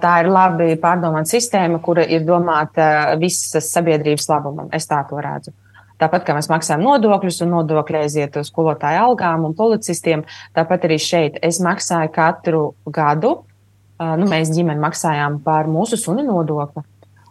tā 0.00 0.12
ir 0.22 0.30
labi 0.32 0.68
pārdomāta 0.80 1.28
sistēma, 1.34 1.80
kura 1.84 2.04
ir 2.08 2.24
domāta 2.24 3.16
visas 3.20 3.68
sabiedrības 3.72 4.30
labumam. 4.32 4.70
Es 4.76 4.88
tā 4.88 5.02
to 5.08 5.20
redzu. 5.20 5.52
Tāpat 5.96 6.26
kā 6.26 6.34
mēs 6.36 6.50
maksājam 6.52 6.84
nodokļus, 6.84 7.40
un 7.46 7.54
nodokļi 7.54 8.02
aiziet 8.02 8.36
uz 8.36 8.50
skolotāju 8.50 9.00
algām 9.06 9.46
un 9.48 9.54
policistiem, 9.56 10.26
tāpat 10.56 10.84
arī 10.88 10.98
šeit 11.00 11.38
es 11.46 11.60
maksāju 11.64 12.12
katru 12.12 12.64
gadu. 12.92 13.38
Nu, 13.96 14.26
mēs 14.28 14.52
ģimeni 14.52 14.82
maksājām 14.82 15.38
par 15.44 15.70
mūsu 15.72 15.96
sunu 15.96 16.24
nodokli. 16.26 16.84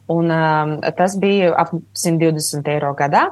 Un, 0.10 0.30
um, 0.30 0.76
tas 0.98 1.14
bija 1.18 1.52
ap 1.58 1.74
120 1.98 2.70
eiro 2.74 2.94
gadā. 2.98 3.28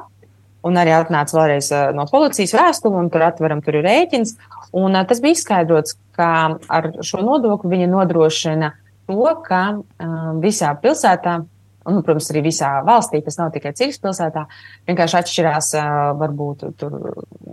Un 0.64 0.78
arī 0.80 0.94
atnāca 0.96 1.36
vēlreiz 1.36 1.68
no 1.94 2.06
policijas 2.08 2.54
vēstule, 2.56 3.02
un 3.02 3.10
tur 3.12 3.26
atveram, 3.26 3.60
tur 3.62 3.80
ir 3.80 3.84
rēķins. 3.86 4.36
Un, 4.70 4.94
uh, 4.94 5.02
tas 5.06 5.18
bija 5.22 5.34
izskaidrots, 5.36 5.98
ka 6.14 6.28
ar 6.70 6.90
šo 7.02 7.24
nodokli 7.26 7.74
viņa 7.74 7.90
nodrošina 7.90 8.70
to, 9.10 9.26
ka 9.46 9.64
uh, 9.74 10.30
visā 10.42 10.70
pilsētā 10.78 11.40
un, 11.88 12.02
protams, 12.02 12.28
arī 12.32 12.44
visā 12.48 12.70
valstī, 12.86 13.20
tas 13.24 13.38
nav 13.40 13.52
tikai 13.54 13.74
Cīgas 13.76 14.00
pilsētā, 14.02 14.44
vienkārši 14.88 15.18
atšķirās, 15.20 15.72
varbūt 16.20 16.68
tur, 16.80 16.98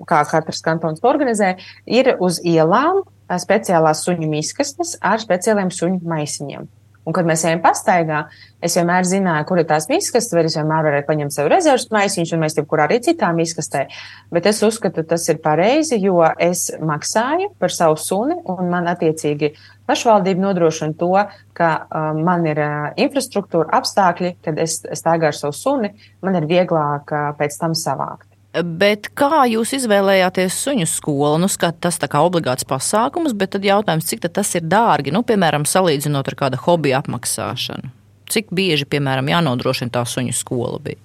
kā 0.10 0.24
katrs 0.30 0.64
kantons 0.66 1.04
to 1.04 1.10
organizē, 1.12 1.56
ir 1.86 2.16
uz 2.20 2.42
ielām 2.48 3.04
speciālās 3.32 4.04
suņu 4.06 4.30
miskastes 4.32 4.98
ar 5.02 5.24
speciāliem 5.24 5.72
suņu 5.74 6.02
maisiņiem. 6.08 6.70
Un, 7.02 7.16
kad 7.18 7.26
mēs 7.26 7.42
ejam 7.50 7.64
pastaigā, 7.64 8.20
es 8.62 8.76
vienmēr 8.78 9.08
zināju, 9.10 9.46
kur 9.50 9.58
ir 9.58 9.66
tās 9.70 9.88
miskastes, 9.90 10.36
vai 10.38 10.44
es 10.46 10.58
vienmēr 10.60 10.86
varēju 10.86 11.08
paņemt 11.08 11.34
sev 11.34 11.50
rezerves 11.50 11.88
maisiņus, 11.94 12.34
un 12.36 12.44
mēs 12.44 12.58
jebkurā 12.60 12.86
arī 12.86 13.00
citā 13.02 13.32
miskastē. 13.34 13.88
Bet 14.30 14.50
es 14.52 14.62
uzskatu, 14.66 15.02
tas 15.10 15.26
ir 15.34 15.42
pareizi, 15.42 15.98
jo 15.98 16.22
es 16.38 16.68
maksāju 16.78 17.50
par 17.62 17.74
savu 17.74 17.98
suni, 17.98 18.38
un 18.54 18.70
man 18.70 18.90
attiecīgi 18.92 19.56
pašvaldība 19.90 20.46
nodrošina 20.46 20.94
to, 21.02 21.14
ka 21.58 21.72
um, 21.90 22.22
man 22.28 22.46
ir 22.46 22.62
uh, 22.62 22.92
infrastruktūra, 23.02 23.72
apstākļi, 23.82 24.36
kad 24.46 24.62
es 24.62 24.84
staigāju 24.86 25.34
ar 25.34 25.40
savu 25.42 25.58
suni, 25.58 25.96
man 26.22 26.38
ir 26.38 26.50
vieglāk 26.54 27.10
uh, 27.10 27.32
pēc 27.40 27.58
tam 27.64 27.74
savākt. 27.78 28.31
Bet 28.52 29.08
kā 29.16 29.46
jūs 29.48 29.72
izvēlējāties 29.78 30.58
suņu 30.66 30.88
skolu? 30.90 31.38
Nu, 31.40 31.48
skat, 31.48 31.78
tas 31.80 31.96
kā 32.02 32.20
obligāts 32.20 32.68
pasākums, 32.68 33.32
bet 33.32 33.54
tad 33.56 33.64
jautājums, 33.64 34.10
cik 34.10 34.28
tas 34.28 34.52
ir 34.60 34.66
dārgi, 34.68 35.14
nu, 35.16 35.24
piemēram, 35.24 35.64
salīdzinot 35.64 36.28
ar 36.28 36.36
kādu 36.36 36.60
hobiju 36.60 36.98
apmaksāšanu. 37.00 37.94
Cik 38.32 38.52
bieži, 38.56 38.88
piemēram, 38.92 39.32
jānodrošina 39.32 39.96
tā 39.96 40.04
suņu 40.08 40.36
skola 40.36 40.80
bija 40.84 41.00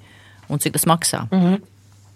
un 0.50 0.62
cik 0.62 0.76
tas 0.76 0.86
maksā? 0.86 1.26
Mm 1.30 1.40
-hmm. 1.40 1.64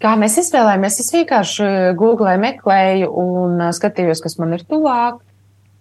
Kā 0.01 0.15
mēs 0.17 0.37
izvēlējāmies? 0.41 0.99
Es 0.99 1.13
vienkārši 1.13 1.65
googlēju, 1.95 2.39
meklēju 2.41 3.09
un 3.21 3.59
skatījos, 3.75 4.21
kas 4.23 4.37
man 4.39 4.53
ir 4.53 4.63
tuvāk. 4.65 5.19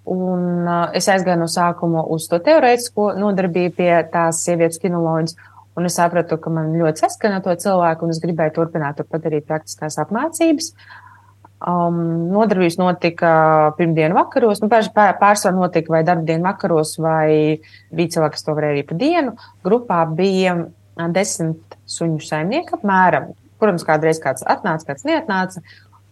Un 0.05 0.69
es 0.95 1.09
aizgāju 1.09 1.39
no 1.39 1.47
sākuma 1.49 2.05
uz 2.09 2.27
to 2.29 2.39
teorētisko 2.39 3.15
nodarbību 3.21 3.75
pie 3.77 3.93
tās 4.13 4.45
sievietes 4.45 4.79
kinoloģijas. 4.79 5.37
Un 5.79 5.87
es 5.87 5.95
sapratu, 5.97 6.39
ka 6.43 6.51
man 6.53 6.73
ļoti 6.75 7.05
saskana 7.05 7.39
to 7.45 7.55
cilvēku, 7.63 8.05
un 8.05 8.15
es 8.15 8.19
gribēju 8.23 8.57
turpināt 8.57 8.99
turpat 8.99 9.29
arī 9.31 9.39
praktiskās 9.47 10.01
apmācības. 10.03 10.73
Um, 11.61 12.31
nodarbības 12.33 12.79
notika 12.81 13.31
pirmdienu 13.77 14.17
vakaros, 14.17 14.63
nu, 14.63 14.71
pārsvarā 14.73 15.53
notika 15.55 15.93
vai 15.93 16.01
darbdienu 16.09 16.47
vakaros, 16.49 16.95
vai 17.03 17.61
bija 17.93 18.17
cilvēki, 18.17 18.37
kas 18.37 18.47
to 18.47 18.57
varēja 18.57 18.77
arī 18.79 18.85
pa 18.89 18.97
dienu. 19.03 19.35
Grupā 19.67 20.01
bija 20.17 20.57
desmit 21.15 21.79
suņu 21.89 22.21
saimnieki 22.25 22.79
apmēram. 22.79 23.31
Protams, 23.61 23.85
kādreiz 23.85 24.21
kāds 24.23 24.45
atnāca, 24.49 24.89
kāds 24.89 25.05
neatnāca. 25.05 25.63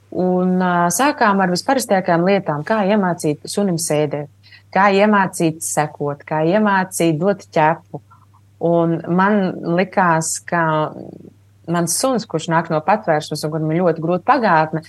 Un 0.08 0.56
uh, 0.60 0.86
sākām 0.92 1.40
ar 1.44 1.52
visparastākajām 1.52 2.24
lietām, 2.28 2.64
kā 2.68 2.82
iemācīt 2.88 3.44
sunim 3.48 3.76
sēdēt, 3.80 4.30
kā 4.72 4.88
iemācīt 4.96 5.64
sekot, 5.64 6.24
kā 6.28 6.44
iemācīt 6.48 7.18
dot 7.20 7.44
ķepu, 7.52 8.00
Un 8.64 8.96
man 9.14 9.52
likās, 9.78 10.36
ka 10.42 10.62
mans 11.70 11.94
suns, 12.00 12.26
kurš 12.26 12.48
nāk 12.50 12.72
no 12.72 12.80
patvēršanas 12.84 13.44
un 13.46 13.52
kuram 13.52 13.70
ir 13.72 13.82
ļoti 13.82 14.02
grūta 14.02 14.26
pagātne, 14.26 14.82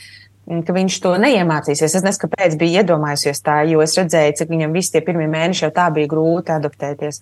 ka 0.65 0.73
viņš 0.73 0.95
to 1.03 1.13
neiemācīsies. 1.21 1.99
Es 1.99 2.05
nezinu, 2.05 2.23
kāpēc 2.23 2.55
biju 2.59 2.81
iedomājusies 2.81 3.43
tā, 3.45 3.61
jo 3.69 3.83
es 3.85 3.93
redzēju, 3.99 4.37
cik 4.39 4.53
viņam 4.53 4.73
visi 4.73 4.95
tie 4.95 5.03
pirmie 5.05 5.27
mēneši 5.29 5.67
jau 5.67 5.73
tā 5.75 5.89
bija 5.93 6.09
grūti 6.09 6.55
adaptēties. 6.55 7.21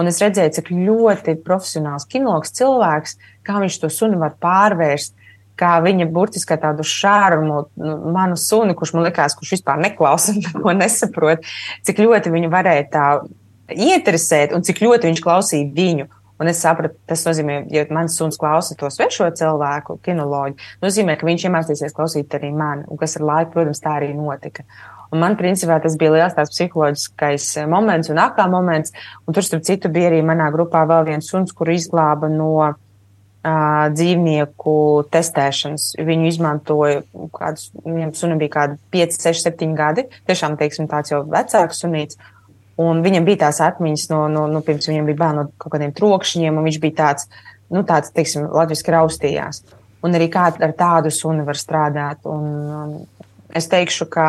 Un 0.00 0.08
es 0.08 0.22
redzēju, 0.22 0.54
cik 0.56 0.70
ļoti 0.72 1.36
profesionāls 1.44 2.08
kinologs 2.08 2.54
cilvēks, 2.56 3.18
kā 3.44 3.58
viņš 3.60 3.76
to 3.82 3.92
suni 3.92 4.16
var 4.20 4.38
pārvērst, 4.40 5.12
kā 5.60 5.74
viņa 5.84 6.08
burtiski 6.08 6.56
tādu 6.56 6.86
šārmu, 6.86 7.58
nu, 7.76 7.96
manu 8.14 8.38
suni, 8.40 8.72
kurš 8.78 8.94
man 8.96 9.04
likās, 9.04 9.36
kurš 9.36 9.58
vispār 9.58 9.82
neklausa, 9.82 10.32
neko 10.38 10.72
nesaprot, 10.78 11.44
cik 11.84 12.00
ļoti 12.00 12.32
viņa 12.32 12.52
varēja 12.52 12.88
tā 12.94 13.06
ieinteresēt 13.70 14.56
un 14.56 14.64
cik 14.66 14.82
ļoti 14.84 15.10
viņš 15.10 15.22
klausīja 15.24 15.70
viņu. 15.76 16.08
Un 16.42 16.48
es 16.50 16.58
sapratu, 16.64 16.96
tas 17.06 17.20
nozīmē, 17.22 17.60
ja 17.70 17.84
mans 17.94 18.16
suns 18.18 18.38
klausa 18.40 18.74
to 18.74 18.88
svešo 18.90 19.28
cilvēku, 19.38 20.00
kinoloģiju, 20.02 20.58
nozīmē, 20.82 21.14
ka 21.18 21.28
viņš 21.28 21.44
iemācīsies 21.46 21.94
klausīt 21.94 22.34
arī 22.34 22.50
mani, 22.56 22.82
un 22.90 22.98
kas 22.98 23.14
ar 23.20 23.26
laiku, 23.28 23.52
protams, 23.54 23.82
tā 23.84 23.92
arī 24.00 24.10
notika. 24.16 24.66
Un 25.12 25.20
man, 25.20 25.36
principā, 25.38 25.76
tas 25.84 25.94
bija 26.00 26.14
liels 26.14 26.34
tāds 26.34 26.50
psiholoģiskais 26.54 27.50
moments 27.70 28.10
un 28.10 28.18
akā 28.22 28.48
moments, 28.50 28.94
un 29.28 29.36
tur, 29.36 29.44
starp 29.46 29.62
citu, 29.68 29.92
bija 29.92 30.08
arī 30.10 30.22
manā 30.24 30.48
grupā 30.54 30.86
vēl 30.88 31.12
viens 31.12 31.28
suns, 31.28 31.52
kuru 31.54 31.76
izglāba 31.76 32.32
no 32.32 32.48
uh, 32.64 32.74
dzīvnieku 33.92 34.76
testēšanas. 35.12 35.92
Viņu 36.00 36.30
izmantoja 36.32 37.02
kādus, 37.36 37.68
viņam 37.84 38.16
sunim 38.16 38.40
bija 38.40 38.56
kādi 38.56 38.80
5, 38.96 39.18
6, 39.28 39.46
7 39.52 39.76
gadi, 39.76 40.08
tiešām, 40.30 40.56
teiksim, 40.58 40.88
tāds 40.90 41.12
jau 41.12 41.22
vecāks 41.28 41.84
sunīts. 41.84 42.18
Un 42.80 43.02
viņam 43.04 43.26
bija 43.28 43.44
tās 43.46 43.60
atmiņas 43.64 44.08
no, 44.12 44.22
no, 44.32 44.46
no 44.48 44.62
pirms 44.64 44.88
viņam 44.88 45.08
bija 45.10 45.20
bērni 45.20 45.42
no 45.42 45.48
kaut 45.60 45.74
kādiem 45.74 45.92
trokšņiem, 45.96 46.56
un 46.56 46.68
viņš 46.68 46.78
bija 46.80 46.98
tāds, 47.02 47.28
nu, 47.72 47.84
tāds, 47.88 48.12
teiksim, 48.16 48.48
latviski 48.48 48.94
raustījās. 48.94 49.62
Un 50.02 50.16
arī 50.18 50.30
kā 50.32 50.48
ar 50.56 50.72
tādu 50.78 51.12
suni 51.14 51.44
var 51.46 51.58
strādāt. 51.60 52.24
Un, 52.26 52.48
um, 52.74 52.94
es 53.54 53.68
teikšu, 53.70 54.08
ka 54.10 54.26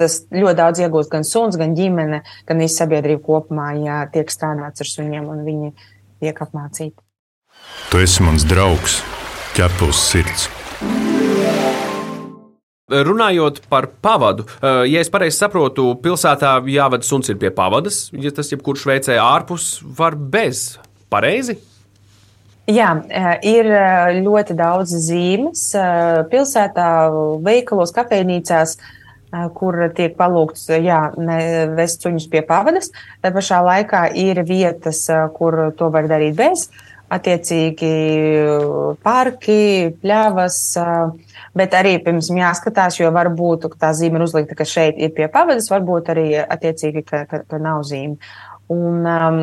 tas 0.00 0.20
ļoti 0.34 0.58
daudz 0.58 0.82
iegūst 0.82 1.12
gan 1.12 1.24
suns, 1.24 1.58
gan 1.60 1.76
ģimene, 1.78 2.22
gan 2.48 2.62
visa 2.62 2.82
sabiedrība 2.82 3.22
kopumā, 3.30 3.70
ja 3.80 4.02
tiek 4.12 4.32
strādāts 4.34 4.82
ar 4.82 4.90
suņiem 4.90 5.30
un 5.30 5.44
viņi 5.46 5.74
tiek 6.20 6.46
apmācīti. 6.46 6.98
Tu 7.90 8.02
esi 8.02 8.26
mans 8.26 8.46
draugs, 8.48 9.00
ķepus 9.56 10.08
sirds. 10.10 10.50
Runājot 12.90 13.60
par 13.70 13.86
pavadu, 14.02 14.44
eh, 14.62 14.84
ja 14.90 15.00
es 15.00 15.10
pareizi 15.10 15.38
saprotu, 15.38 15.94
pilsētā 16.02 16.56
jāvada 16.66 17.06
suns 17.06 17.28
ir 17.30 17.36
pie 17.38 17.50
pavadas, 17.54 18.10
ja 18.10 18.32
tas 18.34 18.50
jebkurš 18.50 18.86
veicē 18.90 19.18
ārpus 19.22 19.78
var 19.84 20.16
bez. 20.16 20.78
Pareizi? 21.10 21.56
Jā, 22.66 23.04
eh, 23.08 23.38
ir 23.46 23.66
eh, 23.66 24.18
ļoti 24.26 24.56
daudz 24.58 24.90
zīmes 25.06 25.70
pilsētā, 26.30 26.88
veikalos, 27.46 27.94
kafejnīcās, 27.94 28.76
kur 29.54 29.76
tiek 29.94 30.16
palūgts 30.18 30.66
jā, 30.82 31.14
vest 31.76 32.02
suņus 32.02 32.26
pie 32.26 32.42
pavadas. 32.42 32.90
Tā 33.22 33.30
pašā 33.30 33.62
laikā 33.62 34.08
ir 34.18 34.42
vietas, 34.42 35.06
kur 35.36 35.70
to 35.78 35.90
var 35.94 36.10
darīt 36.10 36.34
bez. 36.34 36.66
Attiecīgi 37.10 37.94
parki, 39.02 39.94
pļavas, 40.02 40.58
Bet 41.56 41.74
arī 41.74 41.96
pirms 42.04 42.28
tam 42.30 42.38
jāskatās, 42.38 43.00
jo 43.00 43.10
var 43.14 43.32
būt 43.34 43.66
tā 43.80 43.90
zīme 43.96 44.20
ir 44.20 44.26
uzlikta, 44.28 44.54
ka 44.58 44.66
šeit 44.68 45.00
ir 45.02 45.10
pie 45.16 45.26
pavadas, 45.32 45.70
varbūt 45.72 46.12
arī 46.12 46.26
attiecīgi, 46.44 47.02
ka, 47.08 47.24
ka, 47.30 47.42
ka 47.50 47.58
nav 47.62 47.82
zīme. 47.88 48.20
Un 48.70 49.06
um, 49.10 49.40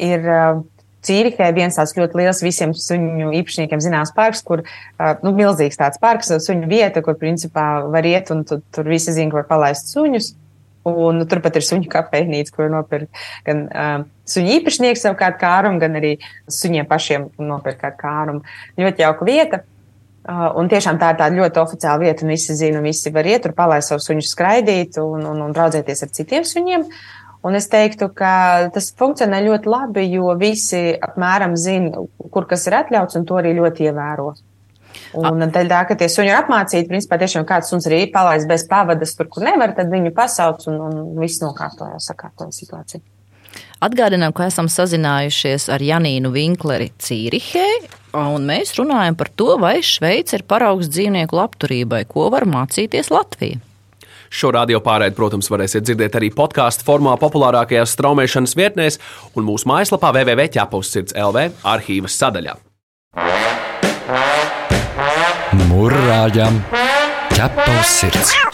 ir 0.00 0.24
uh, 0.24 0.62
Cīrihē 1.02 1.48
viens 1.52 1.74
tāds 1.76 1.96
ļoti 1.98 2.20
liels 2.20 2.40
visiem 2.44 2.72
suņu 2.78 3.32
īpašniekiem 3.40 3.80
zināms 3.82 4.14
parks, 4.16 4.40
kur, 4.46 4.62
uh, 4.62 5.16
nu, 5.26 5.34
milzīgs 5.36 5.80
tāds 5.80 6.00
parks, 6.00 6.30
suņu 6.44 6.70
vieta, 6.70 7.02
kur 7.04 7.18
principā 7.20 7.82
var 7.90 8.06
iet 8.06 8.30
un 8.32 8.46
tu, 8.48 8.62
tur 8.72 8.88
visi 8.88 9.12
zina, 9.12 9.32
ka 9.32 9.42
var 9.42 9.50
palaist 9.50 9.92
suņus. 9.92 10.36
Un 10.88 11.20
nu, 11.20 11.26
turpat 11.30 11.60
ir 11.60 11.62
suņu 11.62 11.86
kafejnīca, 11.90 12.54
kur 12.56 12.70
nopirkt 12.72 13.20
gan 13.46 13.66
uh, 13.68 13.92
suņu 14.26 14.56
īpašnieks 14.56 15.04
savukārt 15.04 15.36
kārumu, 15.42 15.78
gan 15.82 16.00
arī 16.00 16.16
suņiem 16.50 16.88
pašiem 16.90 17.28
nopirkt 17.38 17.84
kādu 17.84 18.00
kārumu. 18.00 18.42
Ļoti 18.80 19.04
jauka 19.04 19.28
vieta. 19.28 19.60
Uh, 20.22 20.52
un 20.54 20.68
tiešām 20.70 21.00
tā 21.02 21.08
ir 21.10 21.16
tāda 21.18 21.34
ļoti 21.34 21.58
oficiāla 21.58 21.98
vieta, 22.04 22.22
un 22.22 22.30
visi 22.30 22.54
zina, 22.54 22.78
visi 22.84 23.10
var 23.10 23.26
iet 23.26 23.42
tur, 23.42 23.56
palaist 23.58 23.90
savu 23.90 24.04
suņu 24.04 24.22
skraidīt 24.22 25.00
un, 25.02 25.24
un, 25.26 25.40
un 25.42 25.54
draudzēties 25.56 26.04
ar 26.06 26.12
citiem 26.14 26.46
suņiem. 26.46 26.84
Un 27.42 27.58
es 27.58 27.66
teiktu, 27.66 28.06
ka 28.14 28.68
tas 28.70 28.92
funkcionē 28.94 29.40
ļoti 29.42 29.70
labi, 29.72 30.04
jo 30.14 30.30
visi 30.38 30.92
apmēram 30.94 31.56
zina, 31.58 32.04
kur 32.30 32.46
kas 32.46 32.68
ir 32.70 32.78
atļauts, 32.78 33.18
un 33.18 33.26
to 33.26 33.40
arī 33.40 33.56
ļoti 33.56 33.88
ievēro. 33.90 34.28
Un 35.18 35.42
daļa 35.42 35.68
tā, 35.74 35.80
ka 35.88 35.96
tie 35.98 36.06
suņi 36.12 36.30
ir 36.30 36.38
apmācīti, 36.38 36.86
principā 36.88 37.18
tiešām 37.18 37.48
kāds 37.48 37.72
suns 37.72 37.88
arī 37.90 38.04
palaist 38.14 38.46
bez 38.46 38.62
pavadas 38.70 39.16
tur, 39.18 39.26
kur 39.32 39.42
nevar, 39.42 39.74
tad 39.74 39.90
viņu 39.90 40.14
pasauc 40.14 40.68
un, 40.70 40.78
un 40.86 41.02
viss 41.18 41.42
nokārtoja, 41.42 41.98
sakārtoja 41.98 42.54
situāciju. 42.54 43.02
Atgādinām, 43.82 44.30
ka 44.30 44.46
esam 44.46 44.68
sazinājušies 44.70 45.66
ar 45.74 45.82
Janīnu 45.82 46.30
Vinkleri 46.30 46.92
Cīrihē, 47.02 47.66
un 48.14 48.46
mēs 48.46 48.76
runājam 48.78 49.16
par 49.18 49.32
to, 49.34 49.56
vai 49.58 49.80
Šveice 49.82 50.38
ir 50.38 50.44
paraugs 50.46 50.90
dzīvnieku 50.92 51.34
labturībai, 51.34 52.04
ko 52.06 52.28
var 52.30 52.46
mācīties 52.46 53.10
Latvija. 53.10 53.58
Šo 54.32 54.52
radio 54.54 54.78
pārēdi, 54.80 55.16
protams, 55.18 55.50
varēsiet 55.52 55.84
dzirdēt 55.84 56.14
arī 56.16 56.30
podkāstu 56.32 56.86
formā 56.86 57.16
populārākajās 57.20 57.92
straumēšanas 57.98 58.54
vietnēs 58.56 59.00
un 59.36 59.44
mūsu 59.50 59.68
mājaslapā 59.68 60.14
www.ķepaussirds 60.14 61.18
LV 61.18 61.50
arhīvas 61.74 62.16
sadaļā. 62.22 62.56
Mūrāģam 65.66 66.62
ķepaus 67.34 67.98
sirds! 67.98 68.51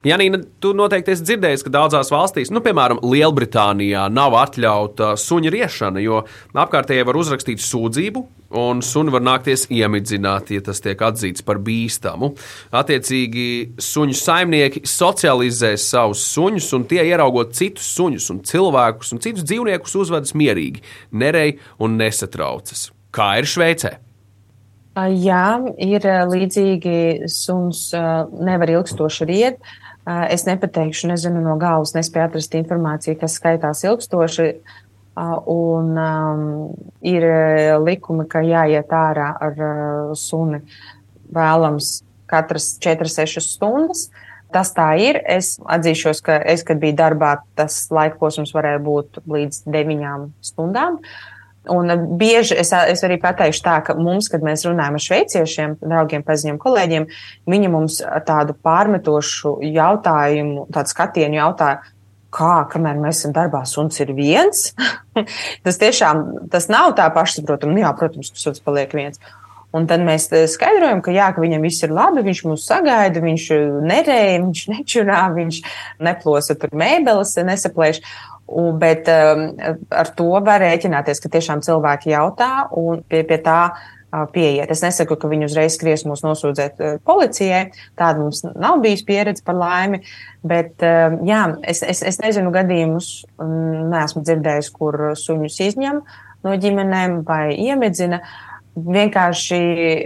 Janīna, 0.00 0.38
tu 0.64 0.70
noteikti 0.72 1.12
esi 1.12 1.26
dzirdējis, 1.28 1.60
ka 1.66 1.70
daudzās 1.74 2.08
valstīs, 2.08 2.48
nu, 2.48 2.62
piemēram, 2.64 3.02
Lielbritānijā, 3.04 4.06
nav 4.08 4.32
atļauta 4.46 5.10
suņa 5.20 5.52
riešana, 5.52 6.00
jo 6.00 6.22
apkārtējie 6.56 7.04
var 7.04 7.18
uzrakstīt 7.20 7.60
sūdzību, 7.60 8.22
un 8.62 8.80
suni 8.80 9.12
var 9.12 9.20
nākties 9.28 9.66
iemidzināt, 9.68 10.54
ja 10.56 10.64
tas 10.64 10.80
tiek 10.80 11.04
atzīts 11.04 11.44
par 11.44 11.60
bīstamu. 11.66 12.32
Attiecīgi, 12.80 13.44
suņu 13.76 14.16
saimnieki 14.16 14.86
socializē 14.88 15.74
savus 15.76 16.24
suņus, 16.32 16.70
un 16.80 16.88
tie 16.88 17.04
ieraugot 17.04 17.52
citus 17.60 17.92
suņus, 17.98 18.30
un 18.32 18.40
cilvēkus 18.48 19.12
un 19.12 19.20
citus 19.20 19.44
dzīvniekus 19.44 20.00
uzvedas 20.00 20.32
mierīgi, 20.32 20.80
nerej 21.12 21.58
un 21.76 22.00
nesatraucas. 22.00 22.88
Kā 23.12 23.34
ir 23.42 23.52
Šveicē? 23.52 23.98
Jā, 25.20 25.44
ir 25.78 26.08
līdzīgi 26.32 27.28
suns 27.30 27.90
nevar 27.92 28.72
ilgstoši 28.72 29.28
riet. 29.28 29.60
Es 30.06 30.46
nepateikšu, 30.48 31.10
nezinu 31.10 31.42
no 31.44 31.56
galvas, 31.60 31.92
nespēju 31.94 32.26
atrast 32.26 32.54
informāciju, 32.56 33.18
kas 33.20 33.36
skaitās 33.36 33.84
ilgstoši. 33.84 34.52
Un 35.50 35.90
um, 36.00 36.44
ir 37.04 37.26
likumi, 37.82 38.24
ka 38.30 38.40
jāiet 38.46 38.94
ārā 38.94 39.34
ar 39.42 39.58
uh, 39.60 40.12
suni 40.16 40.62
vēlams 41.34 41.98
katras 42.30 42.72
4-6 42.80 43.42
stundas. 43.44 44.08
Tas 44.54 44.72
tā 44.74 44.88
ir. 44.98 45.20
Es 45.30 45.54
atzīšos, 45.60 46.22
ka 46.26 46.40
es, 46.52 46.64
kad 46.66 46.80
biju 46.82 46.96
darbā, 46.98 47.36
tas 47.58 47.84
laika 47.94 48.18
posms 48.22 48.54
varēja 48.54 48.80
būt 48.82 49.20
līdz 49.30 49.62
9 49.70 50.30
stundām. 50.46 50.98
Un 51.68 51.92
bieži 52.16 52.56
es, 52.56 52.70
es 52.72 53.02
arī 53.04 53.18
pateikšu 53.20 53.60
tā, 53.66 53.76
ka 53.84 53.92
mums, 53.98 54.30
kad 54.32 54.40
mēs 54.44 54.64
runājam 54.64 54.96
ar 54.96 55.02
šveiciešiem, 55.04 55.74
draugiem, 55.82 56.24
paziņiem, 56.24 56.56
kolēģiem, 56.62 57.06
viņi 57.52 57.72
mums 57.72 57.98
tādu 58.24 58.56
pārmetošu 58.64 59.58
jautājumu, 59.68 60.64
tādu 60.72 60.94
skatienu 60.94 61.36
jautāja, 61.36 61.82
kā, 62.32 62.54
kamēr 62.72 62.96
mēs 63.02 63.20
esam 63.20 63.34
darbā, 63.36 63.60
suns 63.68 64.00
ir 64.00 64.14
viens. 64.16 64.70
tas 65.66 65.80
tiešām 65.82 66.48
tas 66.52 66.70
nav 66.72 66.94
tā 66.98 67.10
pašsaprotami. 67.12 67.76
Nu, 67.76 67.84
jā, 67.84 67.92
protams, 67.98 68.32
ka 68.32 68.40
suns 68.40 68.64
paliek 68.64 68.96
viens. 68.96 69.20
Un 69.76 69.84
tad 69.86 70.02
mēs 70.02 70.24
skaidrojam, 70.50 70.98
ka, 71.04 71.12
jā, 71.14 71.28
ka 71.30 71.42
viņam 71.42 71.62
viss 71.62 71.84
ir 71.86 71.92
labi, 71.94 72.24
viņš 72.26 72.40
mūs 72.48 72.64
sagaida, 72.66 73.22
viņš 73.22 73.44
nerēja, 73.86 74.40
viņš 74.42 74.62
nečurā, 74.72 75.20
viņš 75.36 75.60
neplosa 76.02 76.56
tur 76.58 76.74
mēbeles, 76.74 77.36
nesaplēš. 77.46 78.00
Un, 78.50 78.74
bet 78.82 79.06
um, 79.06 79.44
ar 79.94 80.10
to 80.18 80.26
var 80.42 80.58
rēķināties, 80.64 81.22
ka 81.22 81.30
tiešām 81.30 81.62
cilvēki 81.62 82.10
jautā 82.10 82.66
un 82.74 83.04
pie, 83.06 83.22
pie 83.28 83.38
tā 83.44 83.60
pieiet. 84.34 84.70
Es 84.74 84.82
nesaku, 84.82 85.14
ka 85.14 85.28
viņi 85.30 85.46
uzreiz 85.46 85.76
skries 85.76 86.02
mūs 86.08 86.24
nosūdzēt 86.26 86.80
uh, 86.82 86.96
policijai. 87.06 87.68
Tāda 87.98 88.24
mums 88.24 88.42
nav 88.48 88.80
bijusi 88.82 89.06
pieredze 89.06 89.44
par 89.46 89.54
laimi. 89.60 90.00
Bet, 90.42 90.72
uh, 90.82 91.14
jā, 91.26 91.44
es, 91.62 91.84
es, 91.86 92.02
es 92.06 92.18
nezinu 92.22 92.50
gadījumus, 92.54 93.12
neesmu 93.38 94.24
dzirdējis, 94.26 94.72
kur 94.74 94.98
suņus 95.18 95.60
izņem 95.68 96.02
no 96.46 96.56
ģimenēm 96.58 97.20
vai 97.28 97.52
iemedzina. 97.54 98.18
Vienkārši, 98.80 99.60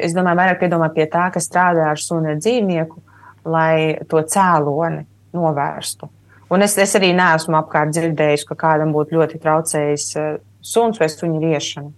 es 0.04 0.14
domāju, 0.16 0.40
vairāk 0.40 0.60
piedomā 0.62 0.90
pie 0.92 1.06
tā, 1.12 1.28
ka 1.32 1.40
strādā 1.42 1.90
ar 1.92 2.00
suni 2.00 2.36
dzīvnieku, 2.40 3.00
lai 3.48 4.04
to 4.10 4.20
cēloni 4.34 5.04
novērstu. 5.36 6.08
Un 6.52 6.64
es, 6.64 6.76
es 6.80 6.94
arī 6.98 7.12
neesmu 7.16 7.56
apkārt 7.60 7.94
dzirdējis, 7.94 8.46
ka 8.48 8.58
kādam 8.66 8.94
būtu 8.94 9.18
ļoti 9.18 9.40
traucējis 9.42 10.08
uh, 10.20 10.32
suns 10.64 11.00
vai 11.00 11.10
suņa 11.12 11.44
riešana. 11.44 11.92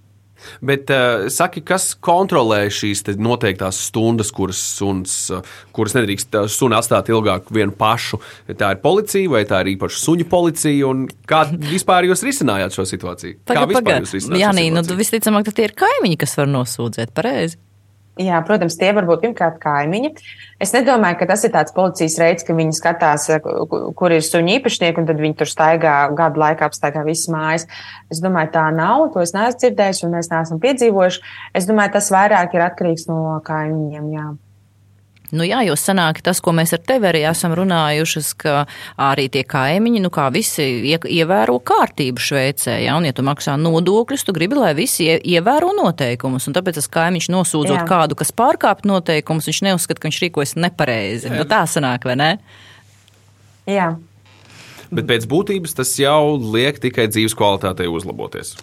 Bet 0.60 0.90
uh, 0.92 1.26
saki, 1.32 1.62
kas 1.64 1.94
kontrolē 2.04 2.66
šīs 2.72 3.02
noteiktās 3.16 3.78
stundas, 3.88 4.30
kuras, 4.34 4.60
suns, 4.78 5.14
uh, 5.32 5.44
kuras 5.76 5.96
nedrīkst 5.96 6.36
suni 6.52 6.76
atstāt 6.76 7.08
ilgāk 7.12 7.48
vienu 7.54 7.74
pašu? 7.76 8.20
Tā 8.52 8.74
ir 8.74 8.82
policija 8.84 9.32
vai 9.32 9.44
tā 9.48 9.62
ir 9.64 9.72
īpaši 9.76 10.02
suņu 10.02 10.28
policija? 10.30 10.92
Kā 11.28 11.46
vispār 11.50 12.10
jūs 12.10 12.24
risinājāt 12.26 12.76
šo 12.76 12.86
situāciju? 12.88 13.40
Paga, 13.48 13.62
kā 13.62 13.70
vispār 13.72 13.88
paga. 13.88 14.02
jūs 14.04 14.16
risinājāt? 14.18 14.44
Jā, 14.44 14.52
nē, 14.56 14.68
nu, 14.76 14.84
visticamāk, 15.00 15.52
tie 15.56 15.70
ir 15.70 15.76
kaimiņi, 15.78 16.20
kas 16.20 16.36
var 16.38 16.52
nosūdzēt 16.52 17.16
pareizi. 17.16 17.58
Jā, 18.16 18.38
protams, 18.48 18.78
tie 18.80 18.94
var 18.96 19.04
būt 19.04 19.26
pirmkārt 19.26 19.58
kaimiņi. 19.60 20.10
Es 20.62 20.70
nedomāju, 20.72 21.18
ka 21.20 21.26
tas 21.28 21.42
ir 21.44 21.52
tāds 21.52 21.74
policijas 21.76 22.16
reids, 22.22 22.46
ka 22.48 22.56
viņi 22.56 22.72
skatās, 22.78 23.26
kur 23.98 24.14
ir 24.16 24.24
suņu 24.24 24.54
īpašnieki, 24.54 25.02
un 25.02 25.10
tad 25.10 25.20
viņi 25.20 25.36
tur 25.42 25.50
staigā 25.50 25.98
gadu 26.16 26.40
laikā 26.40 26.70
apstaigā 26.70 27.04
visas 27.04 27.28
mājas. 27.34 27.68
Es 28.08 28.24
domāju, 28.24 28.54
tā 28.56 28.64
nav, 28.72 29.10
to 29.12 29.20
es 29.20 29.36
neesmu 29.36 29.60
dzirdējis, 29.60 30.02
un 30.08 30.16
mēs 30.16 30.32
neesam 30.32 30.64
piedzīvojuši. 30.64 31.22
Es 31.60 31.68
domāju, 31.68 31.92
tas 31.98 32.08
vairāk 32.16 32.56
ir 32.56 32.66
atkarīgs 32.70 33.04
no 33.12 33.36
kaimiņiem. 33.44 34.10
Jā. 34.16 34.26
Nu 35.34 35.46
jā, 35.46 35.62
jo 35.66 35.74
sanāk 35.78 36.20
tas, 36.22 36.38
ko 36.44 36.52
mēs 36.54 36.74
ar 36.76 36.82
tevi 36.86 37.08
arī 37.08 37.22
esam 37.26 37.54
runājušas, 37.58 38.28
ka 38.38 38.66
arī 39.08 39.26
tie 39.32 39.42
kaimiņi, 39.48 40.02
nu 40.04 40.10
kā 40.14 40.28
visi 40.34 40.66
ievēro 40.94 41.56
kārtību 41.66 42.22
Šveicē, 42.22 42.76
jā, 42.84 42.94
un 42.98 43.08
ja 43.08 43.14
tu 43.16 43.24
maksā 43.26 43.56
nodokļus, 43.58 44.26
tu 44.26 44.34
gribi, 44.36 44.58
lai 44.60 44.74
visi 44.78 45.08
ievēro 45.16 45.72
noteikumus, 45.78 46.46
un 46.46 46.54
tāpēc 46.56 46.78
tas 46.78 46.90
kaimiņš 46.98 47.30
nosūdzot 47.34 47.80
jā. 47.80 47.88
kādu, 47.88 48.18
kas 48.18 48.30
pārkāp 48.36 48.86
noteikumus, 48.86 49.50
viņš 49.50 49.62
neuzskata, 49.66 50.02
ka 50.02 50.10
viņš 50.10 50.22
rīkojas 50.26 50.54
nepareizi. 50.60 51.32
Nu 51.34 51.48
tā 51.48 51.64
sanāk, 51.70 52.06
vai 52.06 52.18
ne? 52.20 52.30
Jā. 53.66 53.96
Bet 54.94 55.08
pēc 55.10 55.26
būtības 55.26 55.74
tas 55.74 55.90
jau 55.98 56.36
liek 56.38 56.78
tikai 56.82 57.08
dzīves 57.10 57.34
kvalitātei 57.34 57.90
uzlaboties. 57.90 58.54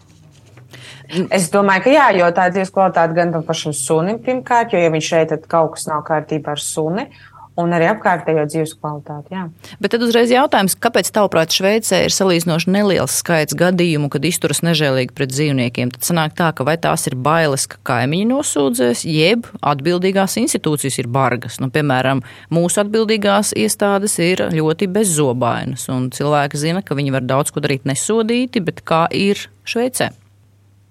Es 1.34 1.50
domāju, 1.54 1.86
ka 1.86 1.94
jā, 1.94 2.08
jo 2.18 2.32
tā 2.36 2.48
ir 2.50 2.56
dzīves 2.58 2.74
kvalitāte 2.74 3.18
gan 3.18 3.36
pašam 3.46 3.76
sunim, 3.78 4.18
pirmkārt, 4.24 4.74
jo, 4.74 4.82
ja 4.82 4.94
viņš 4.94 5.12
šeit, 5.14 5.30
tad 5.34 5.46
kaut 5.52 5.76
kas 5.76 5.88
nav 5.90 6.06
kārtībā 6.08 6.56
ar 6.56 6.62
suni. 6.62 7.08
Un 7.54 7.70
arī 7.70 7.86
apkārtējo 7.86 8.48
dzīves 8.50 8.72
kvalitāti. 8.80 9.36
Jā. 9.36 9.44
Bet 9.78 9.92
tad 9.94 10.02
uzreiz 10.02 10.32
jautājums, 10.34 10.74
kāpēc, 10.82 11.12
tavuprāt, 11.14 11.54
Šveicē 11.54 12.00
ir 12.08 12.14
salīdzinoši 12.16 12.72
neliels 12.74 13.14
skaits 13.22 13.54
gadījumu, 13.58 14.10
kad 14.10 14.26
izturas 14.26 14.64
nežēlīgi 14.66 15.14
pret 15.14 15.30
dzīvniekiem? 15.30 15.92
Tad 15.94 16.08
sanāk 16.08 16.34
tā, 16.40 16.48
ka 16.58 16.66
vai 16.66 16.80
tās 16.82 17.06
ir 17.12 17.14
bailes, 17.14 17.68
ka 17.70 17.78
kaimiņi 17.92 18.26
nosūdzēs, 18.32 19.06
jeb 19.06 19.46
atbildīgās 19.62 20.40
institūcijas 20.42 20.98
ir 21.04 21.12
bargas. 21.14 21.60
Nu, 21.62 21.70
piemēram, 21.74 22.26
mūsu 22.50 22.82
atbildīgās 22.82 23.54
iestādes 23.54 24.18
ir 24.26 24.48
ļoti 24.50 24.90
bezzobainas, 24.98 25.86
un 25.94 26.10
cilvēki 26.16 26.66
zina, 26.66 26.82
ka 26.82 26.98
viņi 26.98 27.14
var 27.20 27.30
daudz 27.36 27.54
ko 27.54 27.62
darīt 27.62 27.86
nesodīti, 27.86 28.66
bet 28.66 28.82
kā 28.82 29.06
ir 29.14 29.46
Šveicē? 29.70 30.10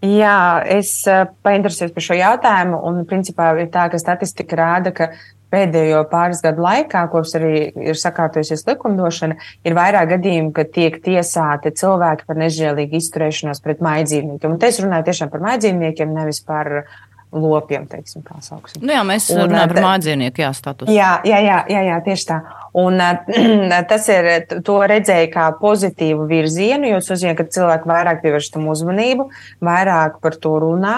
Jā, 0.02 0.62
es 0.66 0.96
eh, 1.06 1.28
painteresējos 1.46 1.92
par 1.94 2.02
šo 2.02 2.16
jautājumu, 2.18 2.80
un 2.88 3.04
principā 3.06 3.52
ir 3.62 3.68
tā, 3.70 3.84
ka 3.92 4.00
statistika 4.02 4.58
rāda, 4.58 4.90
ka 4.96 5.12
pēdējo 5.52 6.00
pāris 6.10 6.40
gadu 6.42 6.64
laikā, 6.64 7.04
kopš 7.12 7.36
arī 7.38 7.52
ir 7.90 7.98
sakārtojusies 8.00 8.64
likumdošana, 8.66 9.36
ir 9.68 9.76
vairāk 9.76 10.14
gadījumu, 10.16 10.50
kad 10.56 10.72
tiek 10.74 10.96
tiesāti 11.04 11.74
cilvēki 11.78 12.26
par 12.26 12.40
nežēlīgu 12.40 12.98
izturēšanos 12.98 13.62
pret 13.62 13.84
maidzīvniekiem. 13.84 14.56
Un 14.56 14.58
te 14.58 14.72
es 14.72 14.80
runāju 14.82 15.06
tiešām 15.10 15.30
par 15.30 15.44
maidzīvniekiem, 15.44 16.16
nevis 16.16 16.42
par 16.48 16.72
lopiem, 17.32 17.86
teiksim, 17.88 18.22
tā 18.26 18.36
sauksim. 18.44 18.82
Nu 18.84 18.92
jā, 18.92 19.00
mēs 19.08 19.30
runājam 19.32 19.72
par 19.72 19.80
mājdzīvnieku, 19.86 20.42
jā, 20.44 20.50
status. 20.56 20.90
Jā, 20.92 21.14
jā, 21.26 21.38
jā, 21.40 21.62
jā, 21.72 21.82
jā, 21.88 21.96
tieši 22.04 22.28
tā. 22.28 22.38
Un 22.82 23.00
tas 23.90 24.10
ir, 24.12 24.28
to 24.66 24.76
redzēja 24.92 25.30
kā 25.32 25.48
pozitīvu 25.60 26.28
virzienu, 26.30 26.90
jo 26.92 27.00
tas 27.00 27.14
nozīmē, 27.14 27.34
ka 27.38 27.48
cilvēki 27.56 27.90
vairāk 27.90 28.22
pievērš 28.24 28.52
tam 28.56 28.68
uzmanību, 28.72 29.28
vairāk 29.64 30.20
par 30.24 30.38
to 30.40 30.56
runā. 30.62 30.96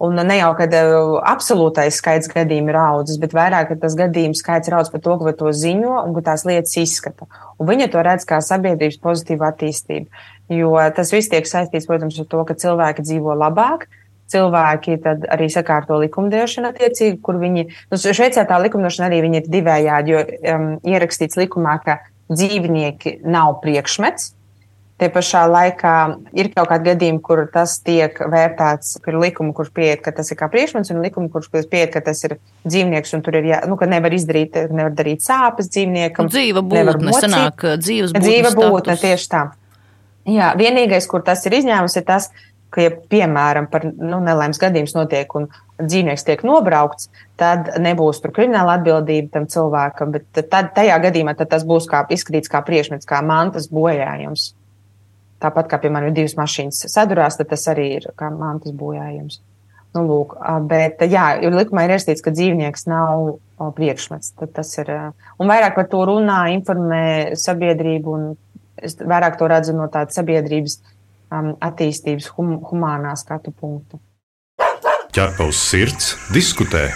Un 0.00 0.16
ne 0.16 0.38
jau, 0.38 0.54
kad 0.56 0.72
absolūtais 0.72 1.98
skaits 2.00 2.30
gadījumu 2.32 2.72
ir 2.72 2.78
audzis, 2.80 3.18
bet 3.20 3.34
vairāk, 3.36 3.74
tas 3.82 3.92
gadījumu 3.98 4.38
skaits 4.38 4.70
ir 4.70 4.78
audzis 4.78 4.94
par 4.94 5.02
to, 5.04 5.16
ka 5.20 5.34
to 5.42 5.52
ziņo 5.52 5.98
un 6.06 6.14
ka 6.16 6.22
tās 6.30 6.46
lietas 6.48 6.72
izskata. 6.80 7.28
Un 7.60 7.68
viņa 7.68 7.90
to 7.92 8.04
redz 8.06 8.24
kā 8.28 8.38
sabiedrības 8.40 8.96
pozitīvu 9.04 9.44
attīstību. 9.50 10.22
Jo 10.56 10.72
tas 10.96 11.12
viss 11.12 11.28
tiek 11.30 11.44
saistīts, 11.44 11.84
protams, 11.86 12.16
ar 12.16 12.30
to, 12.32 12.40
ka 12.48 12.56
cilvēki 12.64 13.04
dzīvo 13.04 13.36
labāk, 13.42 13.90
cilvēki 14.32 14.98
arī 15.04 15.48
sakārto 15.52 15.98
likumdošanu 16.02 16.72
attiecīgi, 16.72 17.20
kur 17.24 17.40
viņi, 17.40 17.66
nu, 17.90 18.00
Šveicē 18.00 18.46
tā 18.48 18.58
likumdošana 18.64 19.10
arī 19.10 19.22
ir 19.28 19.48
divējādi, 19.50 20.14
jo 20.14 20.24
um, 20.24 20.68
ierakstīts 20.86 21.38
likumā, 21.40 21.78
ka 21.84 22.00
dzīvnieki 22.30 23.20
nav 23.26 23.58
priekšmets. 23.64 24.34
Tie 25.00 25.08
pašā 25.08 25.46
laikā 25.48 25.92
ir 26.36 26.50
kaut 26.52 26.68
kādi 26.68 26.90
gadījumi, 26.90 27.22
kur 27.24 27.46
tas 27.48 27.78
tiek 27.80 28.18
vērtēts, 28.20 28.98
ir 29.08 29.16
likumi, 29.16 29.54
kurš 29.56 29.70
pieiet, 29.72 30.02
ka 30.04 30.12
tas 30.12 30.28
ir 30.28 30.36
kā 30.36 30.50
priekšmets, 30.52 30.90
un 30.92 31.00
likumi, 31.00 31.30
kurš 31.32 31.48
pieiet, 31.72 31.88
ka 31.94 32.02
tas 32.04 32.20
ir 32.28 32.36
dzīvnieks, 32.66 33.14
un 33.16 33.24
tur 33.24 33.38
ir, 33.40 33.48
jā, 33.48 33.62
nu, 33.70 33.78
ka 33.80 33.88
nevar 33.88 34.12
izdarīt, 34.12 34.58
nevar 34.68 34.92
darīt 34.92 35.24
sāpes 35.24 35.72
dzīvniekam. 35.72 36.28
Un 36.28 36.34
dzīva 36.34 36.60
būtne, 36.60 37.16
sanāk, 37.16 37.64
dzīves 37.80 38.12
būtne. 38.12 38.26
Dzīva 38.26 38.52
būtne, 38.58 38.98
tieši 39.00 39.32
tā. 39.32 39.42
Jā, 40.28 40.52
vienīgais, 40.60 41.08
kur 41.08 41.24
tas 41.24 41.46
ir 41.48 41.56
izņēmums, 41.62 41.96
ir 41.96 42.04
tas, 42.04 42.28
ka 42.28 42.49
ka, 42.70 42.84
ja 42.84 42.92
piemēram 43.12 43.66
par 43.70 43.84
nu, 43.90 44.20
nelaimes 44.24 44.60
gadījums 44.62 44.94
notiek 44.96 45.34
un 45.38 45.48
dzīvnieks 45.80 46.24
tiek 46.26 46.44
nobraukts, 46.46 47.10
tad 47.40 47.72
nebūs 47.82 48.22
tur 48.22 48.34
krimināla 48.36 48.78
atbildība 48.78 49.34
tam 49.36 49.48
cilvēkam, 49.50 50.14
bet 50.16 50.42
tad, 50.52 50.72
tajā 50.76 50.98
gadījumā 51.02 51.36
tad 51.38 51.52
tas 51.52 51.66
būs 51.66 51.88
kā, 51.90 52.04
izskatīts 52.12 52.52
kā 52.52 52.62
priekšmets, 52.66 53.08
kā 53.08 53.22
mantas 53.26 53.70
bojājums. 53.72 54.52
Tāpat 55.40 55.70
kā, 55.70 55.78
piemēram, 55.80 56.12
divas 56.14 56.36
mašīnas 56.36 56.84
sadurās, 56.92 57.38
tad 57.40 57.48
tas 57.52 57.64
arī 57.72 57.86
ir 57.96 58.10
kā 58.18 58.28
mantas 58.34 58.74
bojājums. 58.76 59.40
Nu, 59.96 60.04
lūk, 60.06 60.36
bet, 60.70 61.00
jā, 61.10 61.32
likumā 61.42 61.82
ir 61.86 61.96
ierakstīts, 61.96 62.22
ka 62.22 62.30
dzīvnieks 62.30 62.86
nav 62.86 63.40
priekšmets. 63.74 64.36
Tas 64.54 64.70
ir, 64.78 64.92
un 65.40 65.50
vairāk 65.50 65.74
par 65.80 65.88
to 65.90 66.04
runā, 66.06 66.44
informē 66.54 67.34
sabiedrību, 67.40 68.14
un 68.14 68.28
es 68.80 68.94
vairāk 69.00 69.40
to 69.40 69.48
redzu 69.50 69.74
no 69.76 69.88
tādas 69.92 70.14
sabiedrības 70.20 70.78
um, 71.30 71.54
attīstības 71.62 72.30
hum, 72.36 72.58
humānā 72.70 73.16
skatu 73.18 73.54
punktu. 73.54 74.00
Ķerpaus 75.10 75.58
sirds 75.58 76.14
diskutē. 76.34 76.86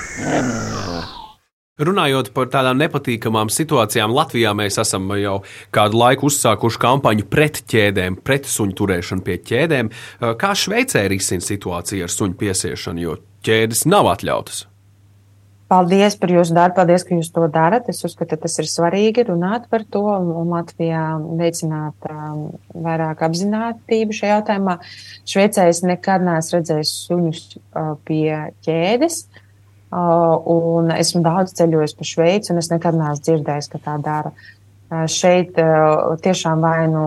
Runājot 1.74 2.28
par 2.36 2.46
tādām 2.52 2.78
nepatīkamām 2.78 3.48
situācijām, 3.50 4.12
Latvijā 4.14 4.52
mēs 4.54 4.78
esam 4.78 5.08
jau 5.18 5.40
kādu 5.74 5.98
laiku 5.98 6.28
uzsākuši 6.30 6.78
kampaņu 6.84 7.26
pret 7.32 7.64
ķēdēm, 7.72 8.20
pret 8.22 8.46
suņu 8.46 8.76
turēšanu 8.78 9.26
pie 9.26 9.40
ķēdēm. 9.42 9.90
Kā 10.38 10.52
Šveicē 10.54 11.02
risina 11.10 11.42
situācija 11.42 12.06
ar 12.06 12.14
suņu 12.14 12.38
piesiešanu, 12.38 13.02
jo 13.02 13.16
ķēdes 13.42 13.82
nav 13.90 14.12
atļautas? 14.12 14.68
Paldies 15.64 16.14
par 16.20 16.28
jūsu 16.28 16.52
darbu, 16.52 16.76
paldies, 16.76 17.06
ka 17.08 17.16
jūs 17.16 17.30
to 17.32 17.46
darat. 17.52 17.86
Es 17.88 18.04
uzskatu, 18.04 18.34
ka 18.34 18.44
tas 18.44 18.58
ir 18.60 18.68
svarīgi 18.68 19.24
runāt 19.30 19.64
par 19.72 19.86
to 19.88 20.02
un 20.04 20.50
Latvijā 20.52 21.04
veicināt 21.40 22.10
um, 22.10 22.50
vairāk 22.84 23.22
apzinātību 23.24 24.16
šajā 24.16 24.34
jautājumā. 24.36 24.76
Šveicē 25.24 25.70
es 25.72 25.80
nekad 25.86 26.26
neesmu 26.26 26.58
redzējis 26.58 26.92
suņus 27.06 27.40
uh, 27.56 27.94
pie 28.04 28.28
ķēdes, 28.66 29.22
uh, 29.24 30.36
un 30.52 30.92
esmu 30.94 31.24
daudz 31.24 31.56
ceļojis 31.56 31.96
pa 31.96 32.10
Šveici, 32.12 32.52
un 32.52 32.60
es 32.60 32.68
nekad 32.72 33.00
neesmu 33.00 33.24
dzirdējis, 33.30 33.72
ka 33.72 33.80
tā 33.88 33.96
dara. 34.04 34.34
Šeit 35.10 35.56
tiešām 36.22 36.60
vai 36.62 36.84
nu 36.92 37.06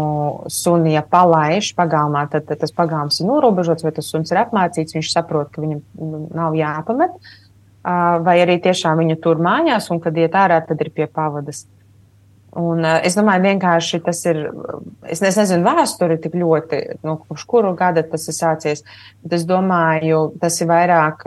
suni, 0.51 0.95
ja 0.95 1.03
palaiž 1.05 1.69
pagalmā, 1.77 2.25
tad, 2.31 2.47
tad 2.49 2.59
tas 2.59 2.73
pagalms 2.75 3.21
ir 3.21 3.29
norobežots, 3.29 3.85
vai 3.85 3.93
tas 3.95 4.09
suns 4.11 4.33
ir 4.33 4.41
apmācīts, 4.41 4.95
viņš 4.97 5.11
saprot, 5.13 5.53
ka 5.53 5.63
viņam 5.63 5.83
nu, 6.01 6.23
nav 6.35 6.57
jāpamet, 6.57 7.13
vai 8.23 8.37
arī 8.43 8.57
tiešām 8.63 8.99
viņu 9.01 9.17
tur 9.23 9.41
mājās, 9.43 9.89
un 9.93 10.01
kad 10.03 10.17
iet 10.17 10.35
ārā, 10.35 10.59
tad 10.65 10.81
ir 10.83 10.91
pie 10.95 11.07
pavadas. 11.07 11.65
Un, 12.57 12.81
es 13.05 13.13
domāju, 13.17 13.43
vienkārši 13.43 13.99
tas 14.05 14.23
ir. 14.25 14.39
Es 15.05 15.21
nezinu, 15.21 15.61
vēsturi 15.65 16.17
tik 16.23 16.33
ļoti, 16.39 16.79
no 17.05 17.19
nu, 17.19 17.37
kuru 17.49 17.75
gada 17.77 18.01
tas 18.07 18.25
ir 18.31 18.35
sācies, 18.37 18.83
bet 19.21 19.37
es 19.37 19.45
domāju, 19.49 20.31
tas 20.41 20.57
ir 20.63 20.71
vairāk. 20.71 21.25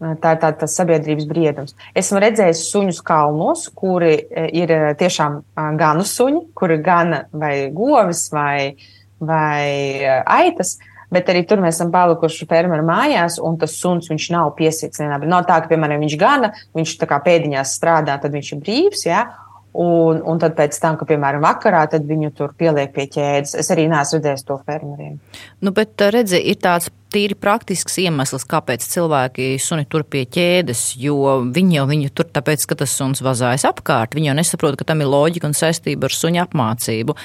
Tā 0.00 0.30
ir 0.32 0.38
tā, 0.40 0.48
tā 0.56 0.64
sabiedrības 0.64 1.26
briedums. 1.28 1.74
Esmu 1.92 2.22
redzējis 2.24 2.62
suņus 2.70 3.02
kalnos, 3.04 3.66
kuri 3.76 4.14
ir 4.56 4.70
tiešām 4.96 5.42
ganu 5.76 6.06
suņi, 6.08 6.40
kuri 6.56 6.78
gana 6.80 7.26
vai 7.36 7.68
govis 7.76 8.22
vai, 8.32 8.78
vai 9.20 10.00
aitas. 10.24 10.78
Bet 11.10 11.30
arī 11.32 11.42
tur 11.48 11.62
mēs 11.62 11.78
esam 11.78 11.90
palikuši 11.94 12.46
fermeru 12.50 12.84
mājās, 12.86 13.40
un 13.42 13.58
tas 13.58 13.74
suns 13.80 14.10
nav 14.34 14.52
piesiets. 14.58 15.02
Nav 15.02 15.46
tā, 15.48 15.58
ka, 15.62 15.70
piemēram, 15.72 16.02
viņš 16.04 16.16
gana, 16.20 16.52
viņš 16.78 16.96
tā 17.00 17.08
kā 17.10 17.18
pēdiņās 17.24 17.76
strādā, 17.78 18.14
tad 18.22 18.36
viņš 18.36 18.52
ir 18.54 18.62
brīvs. 18.62 19.06
Ja? 19.08 19.24
Un, 19.70 20.22
un 20.26 20.40
tad 20.42 20.58
tam, 20.82 20.96
ka, 20.98 21.06
piemēram, 21.06 21.42
vakarā 21.46 21.84
viņu 22.06 22.32
tur 22.34 22.54
pieliek 22.58 22.94
pie 22.94 23.06
ķēdes. 23.10 23.56
Es 23.62 23.70
arī 23.70 23.88
neesmu 23.90 24.18
redzējis 24.18 24.46
to 24.48 24.58
fermeriem. 24.66 25.20
Nu, 25.62 25.74
bet, 25.74 25.94
eh, 26.00 26.10
redzi, 26.14 26.40
ir 26.42 26.58
tāds 26.62 26.90
tīri 27.12 27.36
praktisks 27.38 27.98
iemesls, 28.02 28.46
kāpēc 28.48 28.84
cilvēki 28.92 29.52
suni 29.62 29.86
tur 29.90 30.04
pie 30.08 30.24
ķēdes, 30.30 30.82
jo 31.00 31.36
viņi 31.50 31.78
jau 31.78 31.86
viņu 31.90 32.12
tur 32.16 32.30
tāpēc, 32.30 32.66
ka 32.70 32.78
tas 32.82 32.94
suns 32.96 33.22
vazājas 33.24 33.66
apkārt. 33.68 34.14
Viņi 34.16 34.30
jau 34.30 34.36
nesaprot, 34.38 34.78
ka 34.78 34.86
tam 34.88 35.02
ir 35.04 35.10
loģika 35.10 35.50
un 35.50 35.56
saistība 35.56 36.08
ar 36.08 36.16
suņa 36.16 36.46
apmācību. 36.46 37.16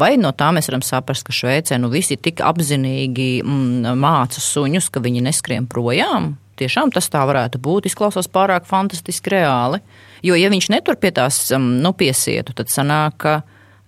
Vai 0.00 0.12
no 0.20 0.34
tā 0.36 0.52
mēs 0.54 0.70
varam 0.70 0.84
saprast, 0.86 1.26
ka 1.26 1.36
Šveicē 1.36 1.80
nu 1.80 1.90
visi 1.92 2.18
tik 2.20 2.44
apzinīgi 2.44 3.30
mm, 3.42 3.92
māca 4.00 4.42
suņus, 4.42 4.90
ka 4.92 5.02
viņi 5.04 5.24
neskrien 5.28 5.68
projām? 5.70 6.34
Tiešām 6.60 6.92
tas 6.94 7.08
tā 7.10 7.22
varētu 7.26 7.58
būt. 7.62 7.88
Izklausās 7.88 8.28
pārāk 8.30 8.68
fantastiski 8.68 9.32
reāli. 9.34 9.80
Jo, 10.22 10.36
ja 10.38 10.52
viņš 10.52 10.68
netur 10.74 10.98
pie 11.00 11.10
tās 11.14 11.48
um, 11.56 11.64
nu, 11.82 11.90
piesietu, 11.96 12.54
tad 12.54 12.70
sanāk, 12.70 13.16
ka 13.24 13.40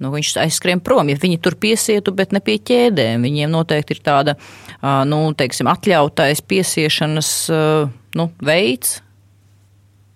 nu, 0.02 0.10
viņš 0.14 0.34
aizskrien 0.42 0.82
prom. 0.84 1.08
Ja 1.10 1.18
viņi 1.20 1.40
tur 1.42 1.56
piesietu, 1.60 2.14
bet 2.16 2.34
ne 2.34 2.42
pie 2.44 2.58
ķēdēm, 2.58 3.24
viņiem 3.26 3.52
noteikti 3.52 3.96
ir 3.96 4.02
tāda 4.04 4.36
uh, 4.38 5.02
nu, 5.08 5.26
teiksim, 5.38 5.70
atļautais 5.70 6.42
piesiešanas 6.48 7.32
uh, 7.52 7.92
nu, 8.18 8.30
veids. 8.44 9.00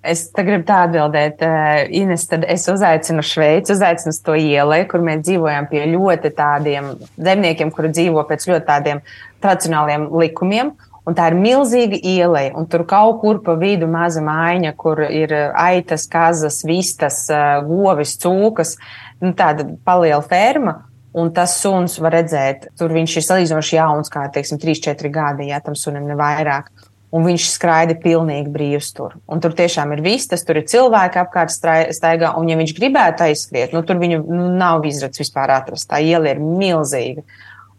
Es 0.09 0.29
gribu 0.31 0.63
tā 0.65 0.85
atbildēt, 0.87 1.43
uh, 1.45 1.85
Ines, 1.93 2.29
tad 2.31 2.47
es 2.49 2.69
uzaicinu 2.71 3.23
Šveici, 3.27 3.75
uzaicinu 3.75 4.15
uz 4.15 4.21
to 4.25 4.37
ielai, 4.39 4.85
kur 4.89 5.03
mēs 5.05 5.25
dzīvojam 5.27 5.67
pie 5.71 5.85
ļoti 5.91 6.33
tādiem 6.39 6.93
zemniekiem, 7.19 7.73
kuri 7.75 7.91
dzīvo 7.95 8.23
pēc 8.29 8.47
ļoti 8.51 8.69
tādiem 8.69 9.03
tradicionāliem 9.43 10.07
likumiem. 10.23 10.77
Un 11.09 11.15
tā 11.17 11.31
ir 11.31 11.39
milzīga 11.41 11.97
iela, 12.05 12.43
un 12.61 12.67
tur 12.69 12.83
kaut 12.85 13.23
kur 13.23 13.39
pa 13.41 13.55
vidu 13.57 13.87
maza 13.89 14.21
mājiņa, 14.21 14.73
kur 14.77 15.01
ir 15.09 15.33
aitas, 15.57 16.05
kazas, 16.11 16.59
vistas, 16.69 17.23
govis, 17.65 18.13
cūkas. 18.21 18.75
Nu, 19.23 19.33
tāda 19.37 19.67
paliela 19.87 20.23
ferma. 20.27 20.83
Un 21.19 21.33
tas 21.35 21.55
suns 21.59 21.97
var 22.05 22.13
redzēt, 22.19 22.69
tur 22.79 22.93
viņš 22.93 23.15
ir 23.17 23.25
salīdzinoši 23.25 23.79
jauns, 23.79 24.11
kā 24.13 24.27
teiksim, 24.31 24.61
3-4 24.61 25.09
gadi, 25.11 25.49
ja 25.49 25.59
tam 25.65 25.75
sunim 25.79 26.05
ne 26.07 26.15
vairāk. 26.19 26.69
Un 27.17 27.25
viņš 27.25 27.47
skraida 27.49 27.95
pilnīgi 27.97 28.53
brīvs 28.53 28.91
tur. 28.93 29.15
Un 29.33 29.41
tur 29.41 29.55
tiešām 29.57 29.95
ir 29.97 30.03
viss, 30.05 30.29
tas 30.29 30.45
tur 30.45 30.61
ir 30.61 30.67
cilvēki 30.69 31.23
apkārt 31.23 31.55
staigā. 31.55 32.35
Un, 32.37 32.51
ja 32.53 32.59
viņš 32.61 32.75
gribētu 32.77 33.25
aizskriet, 33.25 33.73
nu, 33.73 33.81
tur 33.89 33.97
viņu 34.03 34.21
nu, 34.27 34.51
nav 34.61 34.85
izredzes 34.85 35.25
vispār 35.25 35.55
atrast. 35.57 35.89
Tā 35.89 36.03
iela 36.05 36.35
ir 36.35 36.43
milzīga. 36.45 37.25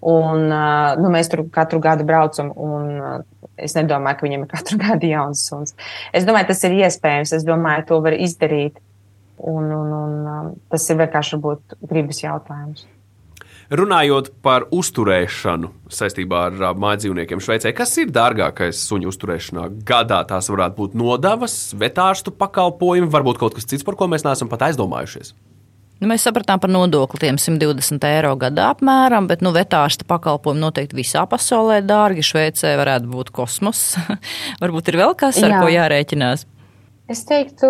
Un, 0.09 0.49
nu, 0.49 1.13
mēs 1.13 1.29
tur 1.29 1.43
katru 1.53 1.77
gadu 1.83 2.07
braucam, 2.07 2.49
un 2.55 3.23
es 3.59 3.75
nedomāju, 3.77 4.17
ka 4.17 4.25
viņam 4.25 4.45
ir 4.47 4.51
katru 4.55 4.81
gadu 4.81 5.13
jauns 5.13 5.45
suns. 5.45 5.77
Es 6.15 6.25
domāju, 6.25 6.49
tas 6.49 6.65
ir 6.65 6.79
iespējams. 6.81 7.35
Es 7.37 7.45
domāju, 7.45 7.85
to 7.91 8.01
var 8.09 8.17
izdarīt. 8.17 8.81
Un, 9.39 9.69
un, 9.71 9.91
un 9.95 10.55
tas 10.71 10.87
ir 10.91 10.99
vienkārši 10.99 11.37
varbūt 11.37 11.77
gribas 11.87 12.23
jautājums. 12.23 12.87
Runājot 13.69 14.31
par 14.41 14.63
uzturēšanu 14.73 15.69
saistībā 15.93 16.39
ar 16.47 16.77
mājdzīvniekiem 16.81 17.41
Šveicē, 17.43 17.69
kas 17.77 17.93
ir 18.01 18.09
dārgākais 18.09 18.79
suņu 18.81 19.11
uzturēšanā? 19.11 19.67
Gadā 19.85 20.23
tās 20.31 20.49
varētu 20.49 20.75
būt 20.79 20.97
nodevas, 20.97 21.59
vetārstu 21.77 22.33
pakalpojumi, 22.33 23.11
varbūt 23.13 23.37
kaut 23.37 23.59
kas 23.59 23.69
cits, 23.69 23.85
par 23.85 23.99
ko 23.99 24.09
mēs 24.09 24.25
neesam 24.25 24.49
pat 24.49 24.65
aizdomājušies. 24.71 25.35
Nu, 25.99 26.07
mēs 26.07 26.23
sapratām 26.25 26.61
par 26.63 26.71
nodokli 26.71 27.19
tiem 27.25 27.37
120 27.37 28.05
eiro 28.07 28.31
gadā 28.39 28.69
apmēram, 28.73 29.27
bet 29.29 29.43
nu, 29.45 29.51
vetārsta 29.53 30.07
pakalpojumi 30.07 30.63
noteikti 30.63 30.95
visā 30.97 31.25
pasaulē 31.29 31.81
dārgi. 31.83 32.23
Šveicē 32.25 32.71
varētu 32.79 33.11
būt 33.11 33.33
kosmos. 33.35 33.83
Varbūt 34.63 34.89
ir 34.89 34.97
vēl 35.03 35.13
kas, 35.19 35.43
ar 35.43 35.57
Jā. 35.57 35.59
ko 35.61 35.73
jārēķinās. 35.75 36.47
Es 37.09 37.23
teiktu, 37.25 37.67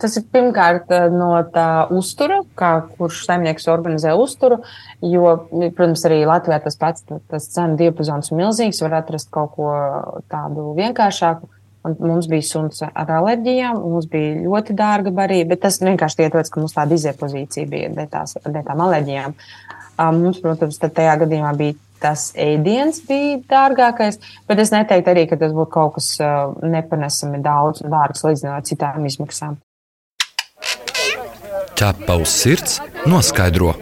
tas 0.00 0.14
ir 0.16 0.24
pirmkārt 0.32 0.88
eh, 0.94 1.10
no 1.12 1.34
tā 1.52 1.84
uztura, 1.92 2.38
kā 2.56 2.70
kurš 2.96 3.26
saimnieks 3.26 3.68
organizē 3.68 4.14
uzturu, 4.16 4.62
jo, 5.04 5.34
protams, 5.76 6.04
arī 6.08 6.22
Latvijā 6.28 6.62
tas 6.64 6.78
pats, 6.80 7.04
tas 7.28 7.50
cenu 7.52 7.76
diapazons 7.76 8.32
ir 8.32 8.40
milzīgs, 8.40 8.80
var 8.86 9.02
atrast 9.02 9.28
kaut 9.34 9.52
ko 9.58 9.72
tādu 10.32 10.72
vienkāršāku. 10.80 11.50
Un 11.86 11.94
mums 12.02 12.26
bija 12.26 12.42
suns 12.42 12.80
ar 12.82 13.10
alerģijām, 13.20 13.76
mums 13.78 14.08
bija 14.10 14.40
ļoti 14.42 14.74
dārga 14.76 15.12
barība, 15.14 15.52
bet 15.52 15.62
tas 15.66 15.78
vienkārši 15.80 16.24
ietver, 16.24 16.48
ka 16.50 16.60
mums 16.60 16.74
tāda 16.74 16.96
iziepozīcija 16.96 17.68
bija 17.70 17.92
dēļ 18.00 18.64
tām 18.66 18.82
alerģijām. 18.88 19.36
Mums, 20.18 20.40
protams, 20.42 20.80
tajā 20.82 21.14
gadījumā 21.22 21.52
bija 21.58 21.76
tas 22.02 22.30
ēdiens 22.38 23.00
bija 23.08 23.38
dārgākais, 23.50 24.20
bet 24.48 24.62
es 24.62 24.72
neteiktu 24.74 25.14
arī, 25.14 25.26
ka 25.30 25.40
tas 25.40 25.54
būtu 25.56 25.72
kaut 25.74 25.96
kas 25.98 26.10
nepanesami 26.62 27.42
daudz 27.44 27.84
un 27.84 27.94
dārgs 27.94 28.24
salīdzinot 28.24 28.70
citām 28.70 29.06
izmaksām. 29.08 29.58
Ķepa 31.78 32.18
uz 32.18 32.32
sirds 32.34 32.80
noskaidro. 33.06 33.76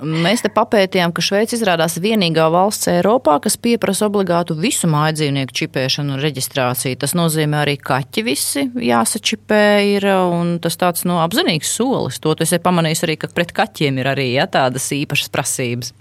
Mēs 0.00 0.40
te 0.40 0.48
papētījām, 0.48 1.12
ka 1.12 1.20
Šveice 1.20 1.58
izrādās 1.58 1.98
vienīgā 2.00 2.46
valsts 2.48 2.88
Eiropā, 2.88 3.34
kas 3.44 3.58
pieprasa 3.60 4.06
obligātu 4.08 4.56
visu 4.56 4.88
mājdzīvnieku 4.88 5.52
čipēšanu 5.60 6.16
un 6.16 6.22
reģistrāciju. 6.24 6.96
Tas 7.02 7.12
nozīmē 7.18 7.60
arī 7.66 7.76
kaķi 7.76 8.24
visi 8.24 8.64
jāsačipē 8.80 9.62
ir, 9.92 10.08
un 10.08 10.56
tas 10.64 10.80
tāds 10.80 11.04
no 11.04 11.18
nu, 11.18 11.20
apzinīgs 11.26 11.74
solis. 11.76 12.16
To 12.24 12.32
es 12.38 12.48
esmu 12.48 12.64
pamanījis 12.64 13.04
arī, 13.04 13.18
ka 13.20 13.28
pret 13.36 13.52
kaķiem 13.52 14.00
ir 14.00 14.08
arī 14.14 14.30
ja, 14.38 14.48
tādas 14.48 14.88
īpašas 14.96 15.28
prasības. 15.34 15.92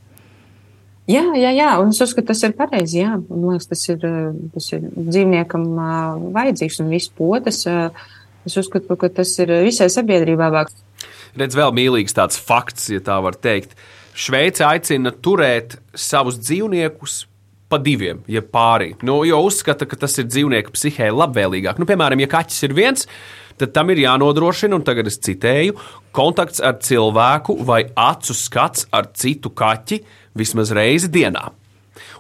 Jā, 1.10 1.24
jā, 1.34 1.50
jā, 1.58 1.70
un 1.82 1.90
es 1.90 2.02
uzskatu, 2.06 2.28
tas 2.30 2.44
ir 2.46 2.54
pareizi. 2.58 3.00
Jā, 3.02 3.16
man 3.18 3.56
liekas, 3.56 3.70
tas 3.72 3.82
ir, 3.90 4.04
tas 4.54 4.68
ir 4.76 4.84
dzīvniekam 4.94 5.66
vajadzīgs 6.36 6.84
un 6.84 6.92
viss 6.94 7.10
potas. 7.10 7.64
Es 8.46 8.58
uzskatu, 8.62 8.94
ka 9.00 9.10
tas 9.10 9.34
ir 9.42 9.56
visai 9.66 9.90
sabiedrībai 9.94 10.52
vajadzīgs 10.54 10.86
redz 11.38 11.58
vēl 11.58 11.74
mīlīgs 11.76 12.16
tāds 12.16 12.40
fakts, 12.42 12.90
ja 12.94 13.02
tā 13.04 13.20
var 13.24 13.38
teikt. 13.38 13.76
Šveice 14.20 14.66
aicina 14.68 15.14
turēt 15.14 15.78
savus 15.96 16.40
dzīvniekus 16.42 17.24
pa 17.70 17.80
diviem, 17.82 18.24
ja 18.30 18.42
pārī. 18.42 18.94
Nu, 19.06 19.22
jo 19.28 19.40
uzskata, 19.46 19.88
ka 19.90 20.00
tas 20.00 20.18
ir 20.22 20.28
dzīvnieku 20.30 20.74
psihē 20.76 21.12
labvēlīgāk. 21.14 21.80
Nu, 21.80 21.88
piemēram, 21.90 22.22
ja 22.24 22.30
kaķis 22.32 22.66
ir 22.68 22.76
viens, 22.78 23.08
tad 23.62 23.74
tam 23.76 23.92
ir 23.94 24.02
jānodrošina, 24.04 24.76
un 24.78 24.86
tagad 24.88 25.10
es 25.12 25.20
citēju, 25.22 25.78
kontakts 26.16 26.64
ar 26.66 26.80
cilvēku 26.84 27.60
vai 27.68 27.84
acu 27.94 28.36
skats 28.36 28.88
ar 28.96 29.12
citu 29.14 29.54
kaķi 29.54 30.02
vismaz 30.40 30.74
reizi 30.76 31.12
dienā. 31.14 31.50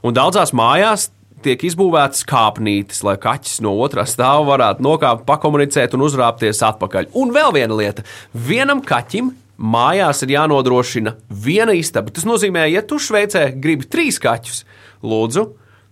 Un 0.05 0.15
daudzās 0.15 0.53
mājās 0.55 1.09
tiek 1.43 1.61
izbūvētas 1.69 2.25
kāpnītes, 2.27 3.01
lai 3.07 3.15
kaķis 3.21 3.59
no 3.63 3.73
otrā 3.79 4.05
stāva 4.07 4.43
varētu 4.51 4.83
nokāpt, 4.83 5.25
pakomunicēt 5.27 5.95
un 5.95 6.03
uzrāpties 6.07 6.61
atpakaļ. 6.67 7.13
Un 7.19 7.31
vēl 7.35 7.55
viena 7.55 7.77
lieta- 7.79 8.03
vienam 8.49 8.83
kaķim 8.83 9.31
mājās 9.59 10.23
ir 10.23 10.35
jānodrošina 10.35 11.15
viena 11.29 11.75
istaba. 11.75 12.11
Tas 12.11 12.23
nozīmē, 12.27 12.69
ja 12.71 12.81
tu 12.81 12.95
Šveicē 12.95 13.59
gribi 13.59 13.85
trīs 13.85 14.19
kaķus, 14.19 14.63
lūdzu. 15.05 15.47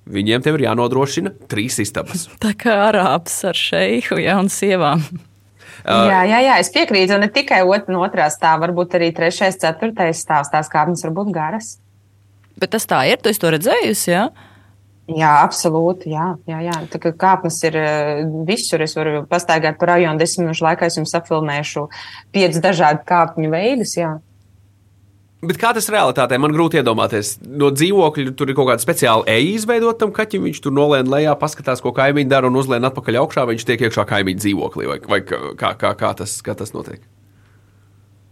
Viņiem 0.07 0.43
tev 0.43 0.55
ir 0.55 0.67
jānodrošina 0.69 1.33
trīs 1.51 1.79
istabas. 1.83 2.27
Tā 2.43 2.53
kā 2.59 2.75
arābs 2.87 3.41
ar 3.47 3.57
šeihu, 3.57 4.19
ja 4.23 4.37
un 4.39 4.51
sievām. 4.51 5.03
Uh, 5.87 6.07
jā, 6.09 6.21
jā, 6.27 6.39
jā, 6.43 6.55
es 6.63 6.71
piekrītu. 6.73 7.15
Un 7.15 7.25
ne 7.25 7.31
tikai 7.31 7.61
ot, 7.67 7.91
no 7.91 8.01
otrā 8.05 8.27
stāvā, 8.33 8.65
varbūt 8.65 8.97
arī 8.97 9.11
trešais, 9.15 9.59
ceturtais 9.61 10.23
stāvs. 10.23 10.51
Tās 10.51 10.71
kāpnes 10.71 11.03
var 11.05 11.13
būt 11.19 11.33
garas. 11.35 11.75
Bet 12.57 12.73
tas 12.73 12.87
tā 12.89 13.03
ir. 13.11 13.19
Tu 13.21 13.33
to 13.37 13.51
redzējusi? 13.53 14.11
Jā? 14.11 14.27
Jā, 15.07 15.31
absolūti. 15.45 16.11
Jā, 16.11 16.33
jā, 16.49 16.59
jā. 16.65 16.77
Tā 16.91 16.99
kā 17.03 17.13
kāpnes 17.15 17.61
ir 17.69 17.77
visur, 18.47 18.83
es 18.83 18.95
varu 18.97 19.21
pastaigāt 19.29 19.77
pa 19.79 19.93
rajonu 19.93 20.19
desmit 20.19 20.47
minūšu 20.47 20.65
laikā, 20.65 20.89
es 20.89 20.97
jums 20.99 21.15
apfilmēšu 21.15 21.85
piecus 22.35 22.63
dažādu 22.63 23.05
kāpņu 23.07 23.51
veidus. 23.53 23.95
Jā. 23.99 24.17
Bet 25.45 25.59
kā 25.61 25.69
tas 25.75 25.85
realitātē? 25.93 26.39
Man 26.41 26.53
grūti 26.55 26.79
iedomāties. 26.79 27.35
No 27.45 27.69
dzīvokļa 27.69 28.33
tur 28.37 28.49
ir 28.49 28.57
kaut 28.57 28.71
kāda 28.71 28.81
speciāla 28.81 29.27
eja 29.29 29.51
izveidota 29.53 30.01
tam 30.01 30.13
kaķim. 30.15 30.47
Viņš 30.49 30.63
tur 30.65 30.73
nolēma 30.73 31.13
lejā, 31.13 31.35
paskatās, 31.37 31.83
ko 31.83 31.93
kaimiņi 31.97 32.31
dara 32.31 32.49
un 32.49 32.57
uzlēma 32.57 32.89
atpakaļ 32.89 33.19
augšā. 33.21 33.45
Viņš 33.51 33.67
tiek 33.69 33.85
iekšā 33.85 34.07
kaimiņu 34.09 34.41
dzīvoklī. 34.41 34.89
Vai, 34.89 34.97
vai 35.13 35.21
kā, 35.27 35.75
kā, 35.77 35.93
kā, 35.93 36.11
tas, 36.17 36.39
kā 36.41 36.57
tas 36.57 36.73
notiek? 36.73 37.05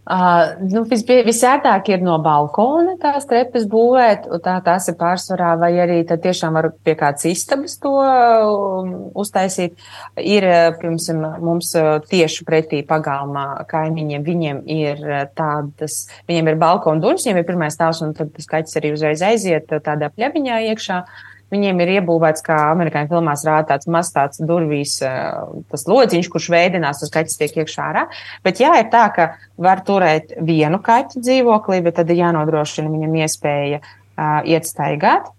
Uh, 0.06 0.52
nu, 0.70 0.84
visbie, 0.86 1.16
visērtāk 1.26 1.88
ir 1.90 2.02
no 2.06 2.14
balkona 2.22 2.92
tās 3.02 3.24
trepas 3.26 3.64
būvēt, 3.66 4.28
un 4.30 4.42
tā 4.44 4.54
tās 4.62 4.86
ir 4.86 4.94
pārsvarā, 5.00 5.56
vai 5.58 5.72
arī 5.82 5.96
tad 6.06 6.22
tiešām 6.22 6.54
var 6.54 6.68
pie 6.86 6.94
kādas 7.00 7.26
istabas 7.26 7.74
to 7.82 7.90
um, 7.98 8.92
uztaisīt. 9.18 9.74
Ir, 10.22 10.46
piemēram, 10.78 11.38
mums 11.42 11.74
tieši 12.06 12.46
pretī 12.46 12.84
pagalmā 12.86 13.48
kaimiņiem, 13.66 14.26
viņiem 14.30 14.64
ir 14.70 15.02
tādas, 15.34 16.04
viņiem 16.30 16.52
ir 16.52 16.60
balkona 16.62 17.02
durvis, 17.02 17.26
viņiem 17.26 17.42
ir 17.42 17.48
pirmais 17.50 17.74
stāvs, 17.74 18.04
un 18.06 18.14
tad 18.14 18.30
tas 18.36 18.46
kaķis 18.52 18.78
arī 18.78 18.94
uzreiz 18.94 19.26
aiziet 19.26 19.74
tādā 19.74 20.14
pļaviņā 20.14 20.68
iekšā. 20.70 21.02
Uh, 21.02 21.35
Viņiem 21.54 21.78
ir 21.84 21.92
iebūvēts, 22.00 22.42
kā 22.42 22.56
amerikāņu 22.72 23.10
filmās 23.12 23.44
rāda 23.46 23.68
tāds 23.68 23.86
mazs 23.86 24.10
tāds 24.16 24.40
durvīs, 24.42 24.96
tas 25.70 25.84
lodziņš, 25.86 26.28
kurš 26.32 26.48
veidinās, 26.50 27.02
tas 27.04 27.12
kaķis 27.14 27.38
tiek 27.38 27.60
iekšā 27.62 27.84
ārā. 27.84 28.02
Bet 28.42 28.58
jā, 28.62 28.72
ir 28.80 28.88
tā, 28.90 29.04
ka 29.14 29.28
var 29.62 29.84
turēt 29.86 30.34
vienu 30.42 30.80
kaķu 30.82 31.22
dzīvoklī, 31.22 31.78
bet 31.86 32.00
tad 32.00 32.10
ir 32.10 32.18
jānodrošina 32.24 32.90
viņam 32.90 33.14
iespēja 33.22 33.78
uh, 33.78 34.40
iet 34.42 34.66
staigāt. 34.66 35.30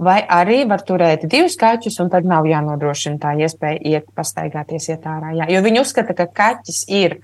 Vai 0.00 0.20
arī 0.22 0.62
var 0.70 0.84
turēt 0.86 1.26
divus 1.28 1.58
kaķus, 1.60 1.98
un 2.00 2.12
tad 2.14 2.28
nav 2.28 2.46
jānodrošina 2.48 3.18
tā 3.20 3.34
iespēja 3.42 3.82
iet 3.96 4.06
pastaigāties, 4.16 4.86
iet 4.94 5.02
ārā. 5.10 5.34
Jā. 5.42 5.50
Jo 5.50 5.64
viņi 5.66 5.82
uzskata, 5.82 6.14
ka 6.16 6.28
kaķis 6.30 6.84
ir 6.94 7.18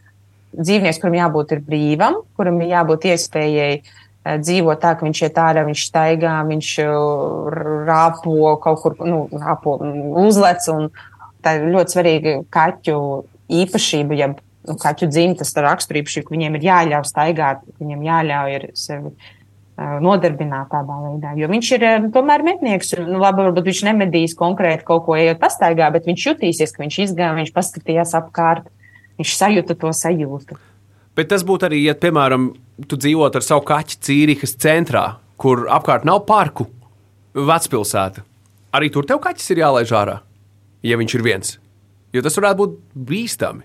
dzīvnieks, 0.57 0.99
kuram 0.99 1.17
jābūt 1.17 1.55
brīvam, 1.65 2.19
kuram 2.37 2.59
ir 2.65 2.75
jābūt 2.75 3.07
iespējai 3.15 3.79
uh, 3.79 3.95
Eh, 3.97 4.06
dzīvo 4.41 4.75
tā, 4.81 4.95
ka 4.97 5.07
viņš 5.07 5.23
iet 5.29 5.39
ārā, 5.41 5.63
viņš 5.67 5.85
staigā, 5.91 6.35
viņš 6.49 6.73
eh, 6.83 6.91
rāpo 7.89 8.57
kaut 8.63 8.83
kur, 8.83 8.99
nu, 9.07 9.27
rāpo, 9.33 9.79
uzlec. 10.27 10.67
Tā 11.45 11.55
ir 11.59 11.71
ļoti 11.71 11.95
svarīga 11.95 12.35
kaķu 12.51 12.99
īpašība, 13.63 14.19
ja 14.19 14.33
nu, 14.33 14.77
kaķu 14.83 15.09
dzimtas 15.13 15.55
raksturība, 15.55 16.11
ka 16.27 16.35
viņiem 16.35 16.59
ir 16.59 16.67
jāļauj 16.67 17.07
staigāt, 17.07 17.65
viņiem 17.79 18.07
jāļauj 18.09 18.71
sevi 18.75 19.13
eh, 19.13 19.97
nodarbināt 20.03 20.73
tādā 20.75 21.01
veidā. 21.05 21.35
Jo 21.39 21.51
viņš 21.53 21.73
ir 21.79 21.89
tomēr 22.15 22.47
mednieks. 22.47 22.97
Nu, 23.03 23.21
labi, 23.23 23.47
varbūt 23.47 23.71
viņš 23.71 23.85
nemedīs 23.93 24.39
konkrēti 24.39 24.89
kaut 24.89 25.07
ko 25.07 25.19
ejot 25.19 25.43
pastaigā, 25.43 25.93
bet 25.95 26.09
viņš 26.11 26.31
jutīsies, 26.33 26.75
ka 26.75 26.83
viņš 26.83 27.03
izgāja, 27.09 27.37
viņš 27.39 27.55
paskatījās 27.55 28.17
apkārt, 28.19 28.73
viņš 29.21 29.37
sajūta 29.39 29.79
to 29.79 29.95
sajūtu. 29.95 30.59
Bet 31.17 31.31
tas 31.33 31.45
būtu 31.49 31.71
arī, 31.71 31.81
ja, 31.87 31.95
piemēram, 31.97 32.51
tu 32.89 32.99
dzīvotu 33.01 33.41
ar 33.41 33.45
savu 33.45 33.65
kaķi 33.69 34.01
Cīrihas 34.05 34.57
centrā, 34.61 35.07
kur 35.41 35.65
apkārt 35.73 36.05
nav 36.05 36.27
parku, 36.29 36.69
vecpilsēta. 37.37 38.25
Arī 38.77 38.91
tur 38.93 39.07
tev 39.09 39.23
kaķis 39.25 39.55
ir 39.55 39.63
jālaiž 39.63 39.95
ārā, 39.97 40.19
ja 40.85 40.99
viņš 41.01 41.17
ir 41.17 41.25
viens. 41.25 41.57
Jo 42.13 42.23
tas 42.25 42.37
varētu 42.37 42.61
būt 42.61 42.77
bīstami. 43.09 43.65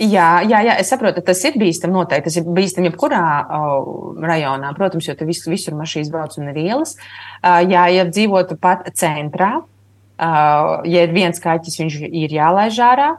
Jā, 0.00 0.40
jā, 0.48 0.62
jā, 0.64 0.74
es 0.80 0.88
saprotu, 0.88 1.20
tas 1.24 1.42
ir 1.44 1.58
bīstami. 1.60 1.92
Noteikti 1.92 2.30
tas 2.30 2.38
ir 2.40 2.46
bīstami 2.56 2.88
jebkurā 2.88 3.24
uh, 3.42 3.90
rajonā, 4.24 4.70
protams, 4.78 5.10
jo 5.10 5.14
tur 5.18 5.28
vis, 5.28 5.42
visur 5.44 5.76
mašīnas 5.76 6.08
brauc 6.12 6.38
un 6.40 6.48
ir 6.54 6.60
ielas. 6.62 6.94
Uh, 7.42 7.58
jā, 7.68 7.82
ja 7.92 8.06
dzīvotu 8.08 8.56
pat 8.62 8.88
centrā, 8.96 9.50
uh, 9.60 10.70
ja 10.88 11.04
ir 11.04 11.12
viens 11.12 11.42
kaķis, 11.42 11.76
viņš 11.82 11.98
ir 12.08 12.36
jālaiž 12.38 12.80
ārā. 12.86 13.10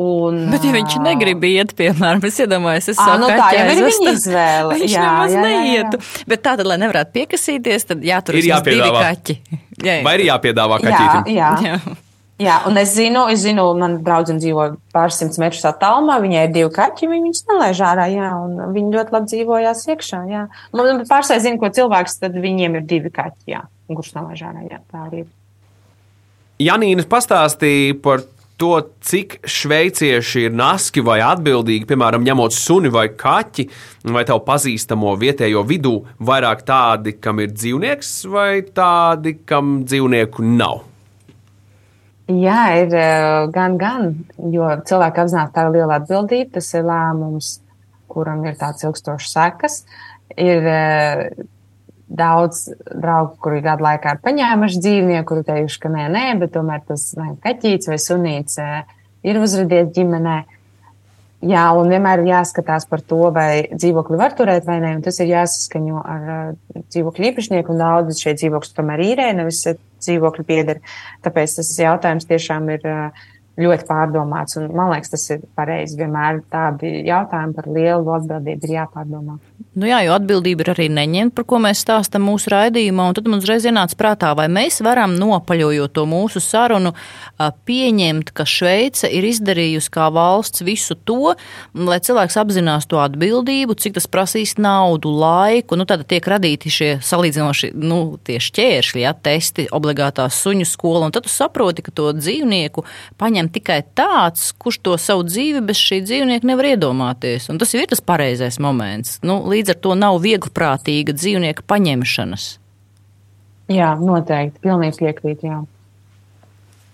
Un, 0.00 0.44
Bet, 0.48 0.64
ja 0.64 0.72
viņš 0.72 0.96
negrib 1.04 1.42
iet, 1.44 1.74
piemēram, 1.76 2.22
es 2.24 2.38
iedomājos, 2.40 2.86
es 2.92 2.96
saku, 2.96 3.18
nu, 3.20 3.28
tā 3.28 3.48
jau 3.52 3.64
ir 3.68 3.80
viņa 3.84 4.12
izvēle. 4.14 4.76
Viņš 4.78 4.94
jā, 4.94 5.02
nemaz 5.06 5.34
jā, 5.34 5.42
neietu. 5.44 5.98
Jā, 6.00 6.12
jā. 6.20 6.28
Bet 6.30 6.44
tā 6.46 6.54
tad, 6.56 6.68
lai 6.70 6.78
nevarētu 6.80 7.16
piekasīties, 7.18 7.88
tad 7.90 8.06
jātur 8.06 8.38
ir 8.40 8.48
jāpiedāvā 8.54 9.02
kaķi. 9.10 9.36
Jā, 9.80 9.94
jā. 9.96 10.00
Vai 10.04 10.12
ir 10.18 10.26
jāpiedāvā 10.26 10.76
kaķītim? 10.82 11.28
Jā, 11.32 11.50
jā. 11.64 11.76
jā. 11.80 11.98
Jā, 12.40 12.56
un 12.68 12.76
es 12.80 12.94
zinu, 12.96 13.26
es 13.32 13.42
zinu, 13.44 13.66
man 13.76 13.98
draudzene 14.04 14.40
dzīvo 14.40 14.66
pāris 14.94 15.18
simtus 15.20 15.40
metrus 15.40 15.64
attālumā, 15.68 16.18
viņai 16.22 16.46
ir 16.46 16.52
divi 16.54 16.70
kaķi, 16.72 17.08
viņi 17.08 17.26
viņus 17.26 17.42
nelaiž 17.50 17.80
ārā, 17.84 18.06
jā, 18.12 18.30
un 18.44 18.72
viņi 18.76 18.94
ļoti 18.96 19.14
labi 19.16 19.28
dzīvojās 19.32 19.82
iekšā, 19.92 20.20
jā. 20.28 20.46
Man 20.76 21.02
pārsvarā 21.08 21.42
zinu, 21.44 21.60
ko 21.60 21.68
cilvēks, 21.76 22.16
tad 22.22 22.38
viņiem 22.40 22.78
ir 22.80 22.86
divi 22.88 23.12
kaķi, 23.12 23.44
jā, 23.52 23.60
kurš 23.92 24.14
nelaiž 24.16 24.44
ārā, 24.48 24.64
jā, 24.68 24.80
tā 24.88 25.04
arī 25.08 25.24
ir. 25.24 25.28
Janīna 26.60 27.04
pastāstīja 27.08 27.98
par 28.04 28.24
to, 28.60 28.74
cik 29.00 29.38
šveicieši 29.48 30.44
ir 30.48 30.54
naski 30.56 31.02
vai 31.04 31.18
atbildīgi, 31.24 31.88
piemēram, 31.88 32.24
ņemot 32.26 32.54
suni 32.54 32.92
vai 32.92 33.06
kaķi, 33.16 33.66
vai 34.12 34.26
tev 34.28 34.42
pazīstamo 34.46 35.14
vietējo 35.20 35.64
vidū, 35.68 35.94
vairāk 36.28 36.62
tādi, 36.68 37.16
kam 37.22 37.40
ir 37.40 37.54
dzīvnieks, 37.56 38.12
vai 38.30 38.52
tādi, 38.76 39.38
kam 39.48 39.80
dzīvnieku 39.88 40.44
nav? 40.52 40.84
Jā, 42.30 42.60
ir 42.78 42.92
eh, 42.94 43.48
gan, 43.50 43.74
gan, 43.80 44.12
jo 44.54 44.68
cilvēki 44.86 45.24
apzinās, 45.24 45.50
tā 45.54 45.66
ir 45.66 45.78
liela 45.80 45.98
atbildība, 45.98 46.52
tas 46.58 46.68
ir 46.76 46.84
lēmums, 46.86 47.56
kuram 48.10 48.44
ir 48.46 48.54
tāds 48.60 48.86
ilgstošs 48.86 49.32
sekas. 49.34 49.80
Ir 50.38 50.68
eh, 50.70 51.24
daudz 52.10 52.64
draugu, 52.90 53.36
kuri 53.42 53.60
gadu 53.64 53.86
laikā 53.86 54.16
ir 54.16 54.22
paņēmuši 54.24 54.80
dzīvnieku, 54.82 55.26
kuri 55.28 55.44
teikuši, 55.46 55.82
ka 55.82 55.90
nē, 55.92 56.06
nē, 56.12 56.24
bet 56.42 56.54
tomēr 56.56 56.82
tas 56.88 57.10
ne, 57.18 57.34
kaķītis 57.44 57.90
vai 57.92 58.00
sunīts 58.02 58.58
ir 59.26 59.38
uzradies 59.40 59.92
ģimenē. 59.96 60.38
Jā, 61.50 61.62
un 61.72 61.88
vienmēr 61.88 62.20
ir 62.20 62.34
jāskatās 62.34 62.84
par 62.88 63.00
to, 63.00 63.22
vai 63.32 63.62
dzīvokli 63.72 64.18
var 64.20 64.34
turēt 64.36 64.66
vai 64.68 64.76
nē, 64.82 64.90
tas 65.06 65.22
ir 65.22 65.30
jāsaskaņo 65.30 66.02
ar 66.02 66.26
dzīvokļu 66.82 67.30
īpašnieku, 67.30 67.72
un 67.72 67.80
daudz 67.80 68.20
šie 68.20 68.34
dzīvokļi 68.36 68.74
tomēr 68.76 69.04
īrē, 69.06 69.30
nevis 69.38 69.62
dzīvokļi 70.02 70.44
pieder. 70.50 70.82
Tāpēc 71.24 71.56
tas 71.60 71.72
jautājums 71.80 72.28
tiešām 72.28 72.68
ir 72.74 72.84
uh, 72.90 73.24
ļoti 73.58 73.86
pārdomāts, 73.88 74.56
un 74.60 74.70
man 74.76 74.92
liekas, 74.94 75.12
tas 75.14 75.26
ir 75.34 75.42
pareizi. 75.58 75.98
Vienmēr 76.00 76.42
tādi 76.52 77.00
jautājumi 77.08 77.56
par 77.56 77.70
lielu 77.70 78.14
atbildību 78.16 78.68
ir 78.68 78.76
jāpārdomā. 78.78 79.38
Nu 79.78 79.86
jā, 79.86 80.00
jo 80.02 80.14
atbildība 80.16 80.64
ir 80.64 80.70
arī 80.72 80.86
neņemt, 80.90 81.34
par 81.36 81.44
ko 81.46 81.60
mēs 81.62 81.82
stāstām 81.84 82.24
mūsu 82.26 82.50
raidījumā. 82.50 83.10
Tad 83.14 83.28
mums 83.30 83.44
uzreiz 83.44 83.66
ienāca 83.68 83.94
prātā, 83.98 84.30
vai 84.38 84.48
mēs 84.50 84.80
varam 84.82 85.12
nopaļojot 85.18 85.92
to 85.94 86.06
mūsu 86.10 86.42
sarunu, 86.42 86.90
pieņemt, 87.38 88.32
ka 88.34 88.46
Šveice 88.48 89.10
ir 89.14 89.28
izdarījusi 89.28 89.92
kā 89.94 90.08
valsts 90.14 90.64
visu 90.66 90.96
to, 91.06 91.36
lai 91.74 92.00
cilvēks 92.02 92.38
apzinās 92.40 92.88
to 92.90 92.98
atbildību, 93.02 93.76
cik 93.78 93.98
tas 93.98 94.08
prasīs 94.10 94.56
naudu, 94.58 95.12
laiku. 95.22 95.78
Nu, 95.78 95.86
tad 95.86 96.02
tiek 96.10 96.26
radīti 96.26 96.72
šie 96.72 96.90
salīdzinoši 97.06 97.72
nu, 97.78 98.00
šķēršļi, 98.26 99.04
ja, 99.04 99.14
testi, 99.14 99.68
obligātā 99.74 100.26
suņu 100.32 100.66
skola. 100.68 101.12
Tad 101.14 101.28
tu 101.28 101.32
saproti, 101.32 101.84
ka 101.86 101.94
to 101.94 102.10
dzīvnieku 102.16 102.84
paņem 103.20 103.49
tikai 103.54 103.80
tāds, 103.98 104.50
kurš 104.60 104.80
to 104.86 104.96
savu 105.00 105.24
dzīvi 105.28 105.62
bez 105.66 105.80
šī 105.80 106.00
dzīvnieka 106.06 106.48
nevar 106.48 106.70
iedomāties. 106.72 107.48
Un 107.52 107.60
tas 107.60 107.74
ir 107.76 107.88
tas 107.90 108.02
pareizais 108.04 108.60
moments. 108.62 109.18
Nu, 109.26 109.40
līdz 109.50 109.74
ar 109.74 109.80
to 109.84 109.96
nav 109.98 110.20
vieglprātīga 110.24 111.14
dzīvnieka 111.16 111.66
paņemšanas. 111.70 112.46
Jā, 113.70 113.92
noteikti. 114.02 114.62
Pilnīgi 114.64 114.98
piekrīt. 114.98 115.44
Jā. 115.46 115.60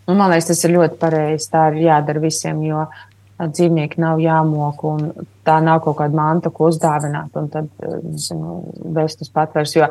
Un, 0.07 0.19
man 0.19 0.31
liekas, 0.31 0.51
tas 0.53 0.65
ir 0.67 0.77
ļoti 0.77 0.99
pareizi. 1.01 1.49
Tā 1.53 1.69
ir 1.73 1.81
jādara 1.87 2.23
visiem, 2.23 2.61
jo 2.69 2.85
dzīvnieki 3.37 4.01
nav 4.01 4.21
jāmok, 4.23 4.85
un 4.89 5.29
tā 5.45 5.59
nav 5.65 5.83
kaut 5.85 5.99
kāda 5.99 6.17
manta, 6.17 6.53
ko 6.53 6.71
uzdāvināt, 6.71 7.35
un 7.37 7.51
tad 7.53 7.69
zinu, 8.21 8.61
vest 8.97 9.25
uz 9.25 9.33
patvers. 9.33 9.75
Jo, 9.77 9.91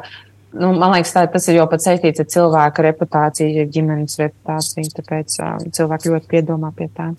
nu, 0.55 0.71
man 0.79 0.95
liekas, 0.95 1.13
tā, 1.15 1.25
tas 1.31 1.47
ir 1.51 1.59
jau 1.59 1.69
pat 1.71 1.83
saistīts 1.83 2.23
ar 2.23 2.29
cilvēka 2.31 2.89
reputāciju, 2.89 3.69
ģimenes 3.75 4.19
reputāciju, 4.21 4.91
tāpēc 4.99 5.39
cilvēki 5.75 6.13
ļoti 6.13 6.31
piedomā 6.31 6.73
pie 6.77 6.89
tā. 6.95 7.11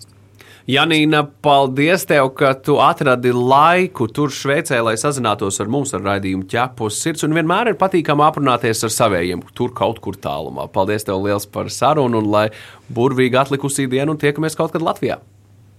Janīna, 0.67 1.21
paldies 1.39 2.03
tev, 2.03 2.33
ka 2.35 2.49
tu 2.59 2.73
atradi 2.83 3.31
laiku 3.31 4.09
tur 4.11 4.33
Šveicē, 4.35 4.81
lai 4.83 4.97
sazinātos 4.99 5.61
ar 5.63 5.69
mums 5.71 5.95
ar 5.95 6.03
raidījumu 6.03 6.43
ķepus 6.51 6.97
sirds. 6.99 7.23
Un 7.23 7.37
vienmēr 7.37 7.71
ir 7.71 7.77
patīkami 7.79 8.25
aprunāties 8.25 8.83
ar 8.83 8.91
saviem 8.91 9.45
tur 9.55 9.71
kaut 9.71 10.01
kur 10.03 10.19
tālumā. 10.19 10.67
Paldies 10.67 11.07
tev 11.07 11.23
liels 11.23 11.47
par 11.47 11.71
sarunu 11.71 12.19
un 12.19 12.27
lai 12.33 12.49
burvīgi 12.91 13.39
atlikusī 13.39 13.87
diena 13.87 14.11
un 14.11 14.19
tiekamies 14.19 14.59
kaut 14.59 14.75
kad 14.75 14.83
Latvijā. 14.83 15.21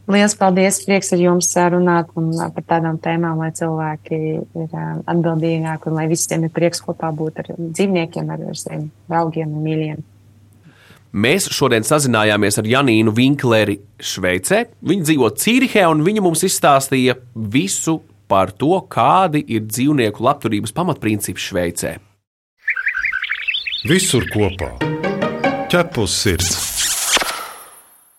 Lielas 0.08 0.32
paldies! 0.40 0.80
Prieks 0.86 1.12
ar 1.12 1.20
jums 1.20 1.50
runāt 1.68 2.12
par 2.14 2.64
tādām 2.64 2.96
tēmām, 3.02 3.42
lai 3.42 3.50
cilvēki 3.52 4.18
ir 4.56 4.76
atbildīgāki 5.04 5.90
un 5.90 5.98
lai 5.98 6.06
visiem 6.08 6.46
ir 6.46 6.52
prieks 6.54 6.80
kopā 6.84 7.10
būt 7.12 7.42
ar 7.42 7.50
dzīvniekiem, 7.58 8.30
ar 8.32 8.46
saviem 8.56 8.86
draugiem 9.10 9.52
un 9.52 9.66
mīļiem. 9.66 10.06
Mēs 11.12 11.48
šodien 11.52 11.84
sazinājāmies 11.84 12.58
ar 12.60 12.68
Janīnu 12.68 13.12
Vinkleri 13.16 13.78
Šveicē. 14.00 14.62
Viņa 14.84 15.08
dzīvo 15.08 15.30
Cīrihē, 15.40 15.86
un 15.92 16.04
viņa 16.04 16.24
mums 16.24 16.44
izstāstīja 16.44 17.16
visu 17.34 17.98
par 18.28 18.52
to, 18.52 18.74
kādi 18.92 19.44
ir 19.44 19.64
dzīvnieku 19.68 20.24
labturības 20.24 20.76
pamatprincipi 20.76 21.40
Šveicē. 21.40 21.94
Visur 23.88 24.24
kopā- 24.32 24.72
ķepus 25.72 26.16
sirds. 26.24 26.67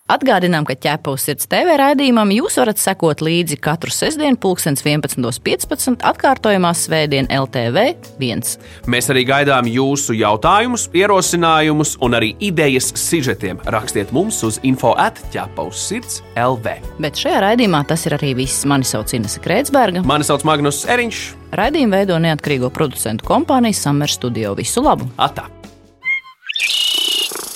Atgādinām, 0.10 0.65
ka 0.65 0.74
ķepa 0.74 1.12
uz 1.13 1.28
sirds 1.28 1.45
TV 1.50 1.76
raidījumam 1.78 2.32
jūs 2.34 2.56
varat 2.58 2.80
sekot 2.82 3.22
līdzi 3.22 3.60
katru 3.62 3.93
sestdienu, 3.93 4.39
11.15. 4.41 6.00
atkārtojumā 6.10 6.72
Svētdien 6.74 7.30
LTV 7.30 7.84
1. 8.17 8.41
Mēs 8.89 9.12
arī 9.13 9.26
gaidām 9.30 9.69
jūsu 9.69 10.17
jautājumus, 10.17 10.88
ierosinājumus 10.98 11.93
un 12.02 12.17
arī 12.17 12.32
idejas 12.41 12.89
sižetiem. 12.98 13.62
Rakstiet 13.69 14.10
mums 14.15 14.41
uz 14.48 14.58
info 14.65 14.95
atķepa 14.98 15.69
uz 15.69 15.86
sirds 15.91 16.24
LV. 16.34 16.80
Bet 16.98 17.22
šajā 17.22 17.45
raidījumā 17.45 17.86
tas 17.89 18.10
ir 18.10 18.17
arī 18.17 18.34
viss. 18.41 18.65
Mani 18.69 18.89
sauc 18.89 19.13
Inese 19.13 19.45
Krētsberga. 19.45 20.02
Mani 20.10 20.26
sauc 20.26 20.41
Magnus 20.48 20.88
Eriņš. 20.89 21.24
Raidījumu 21.54 22.00
veido 22.00 22.17
neatkarīgo 22.22 22.74
producentu 22.74 23.30
kompānija 23.30 23.78
Summer 23.78 24.10
Studio. 24.10 24.58
Visu 24.58 24.82
labu! 24.86 25.10
Atā! 25.22 25.45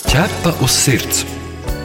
Ķepa 0.06 0.60
uz 0.62 0.84
sirds! 0.84 1.26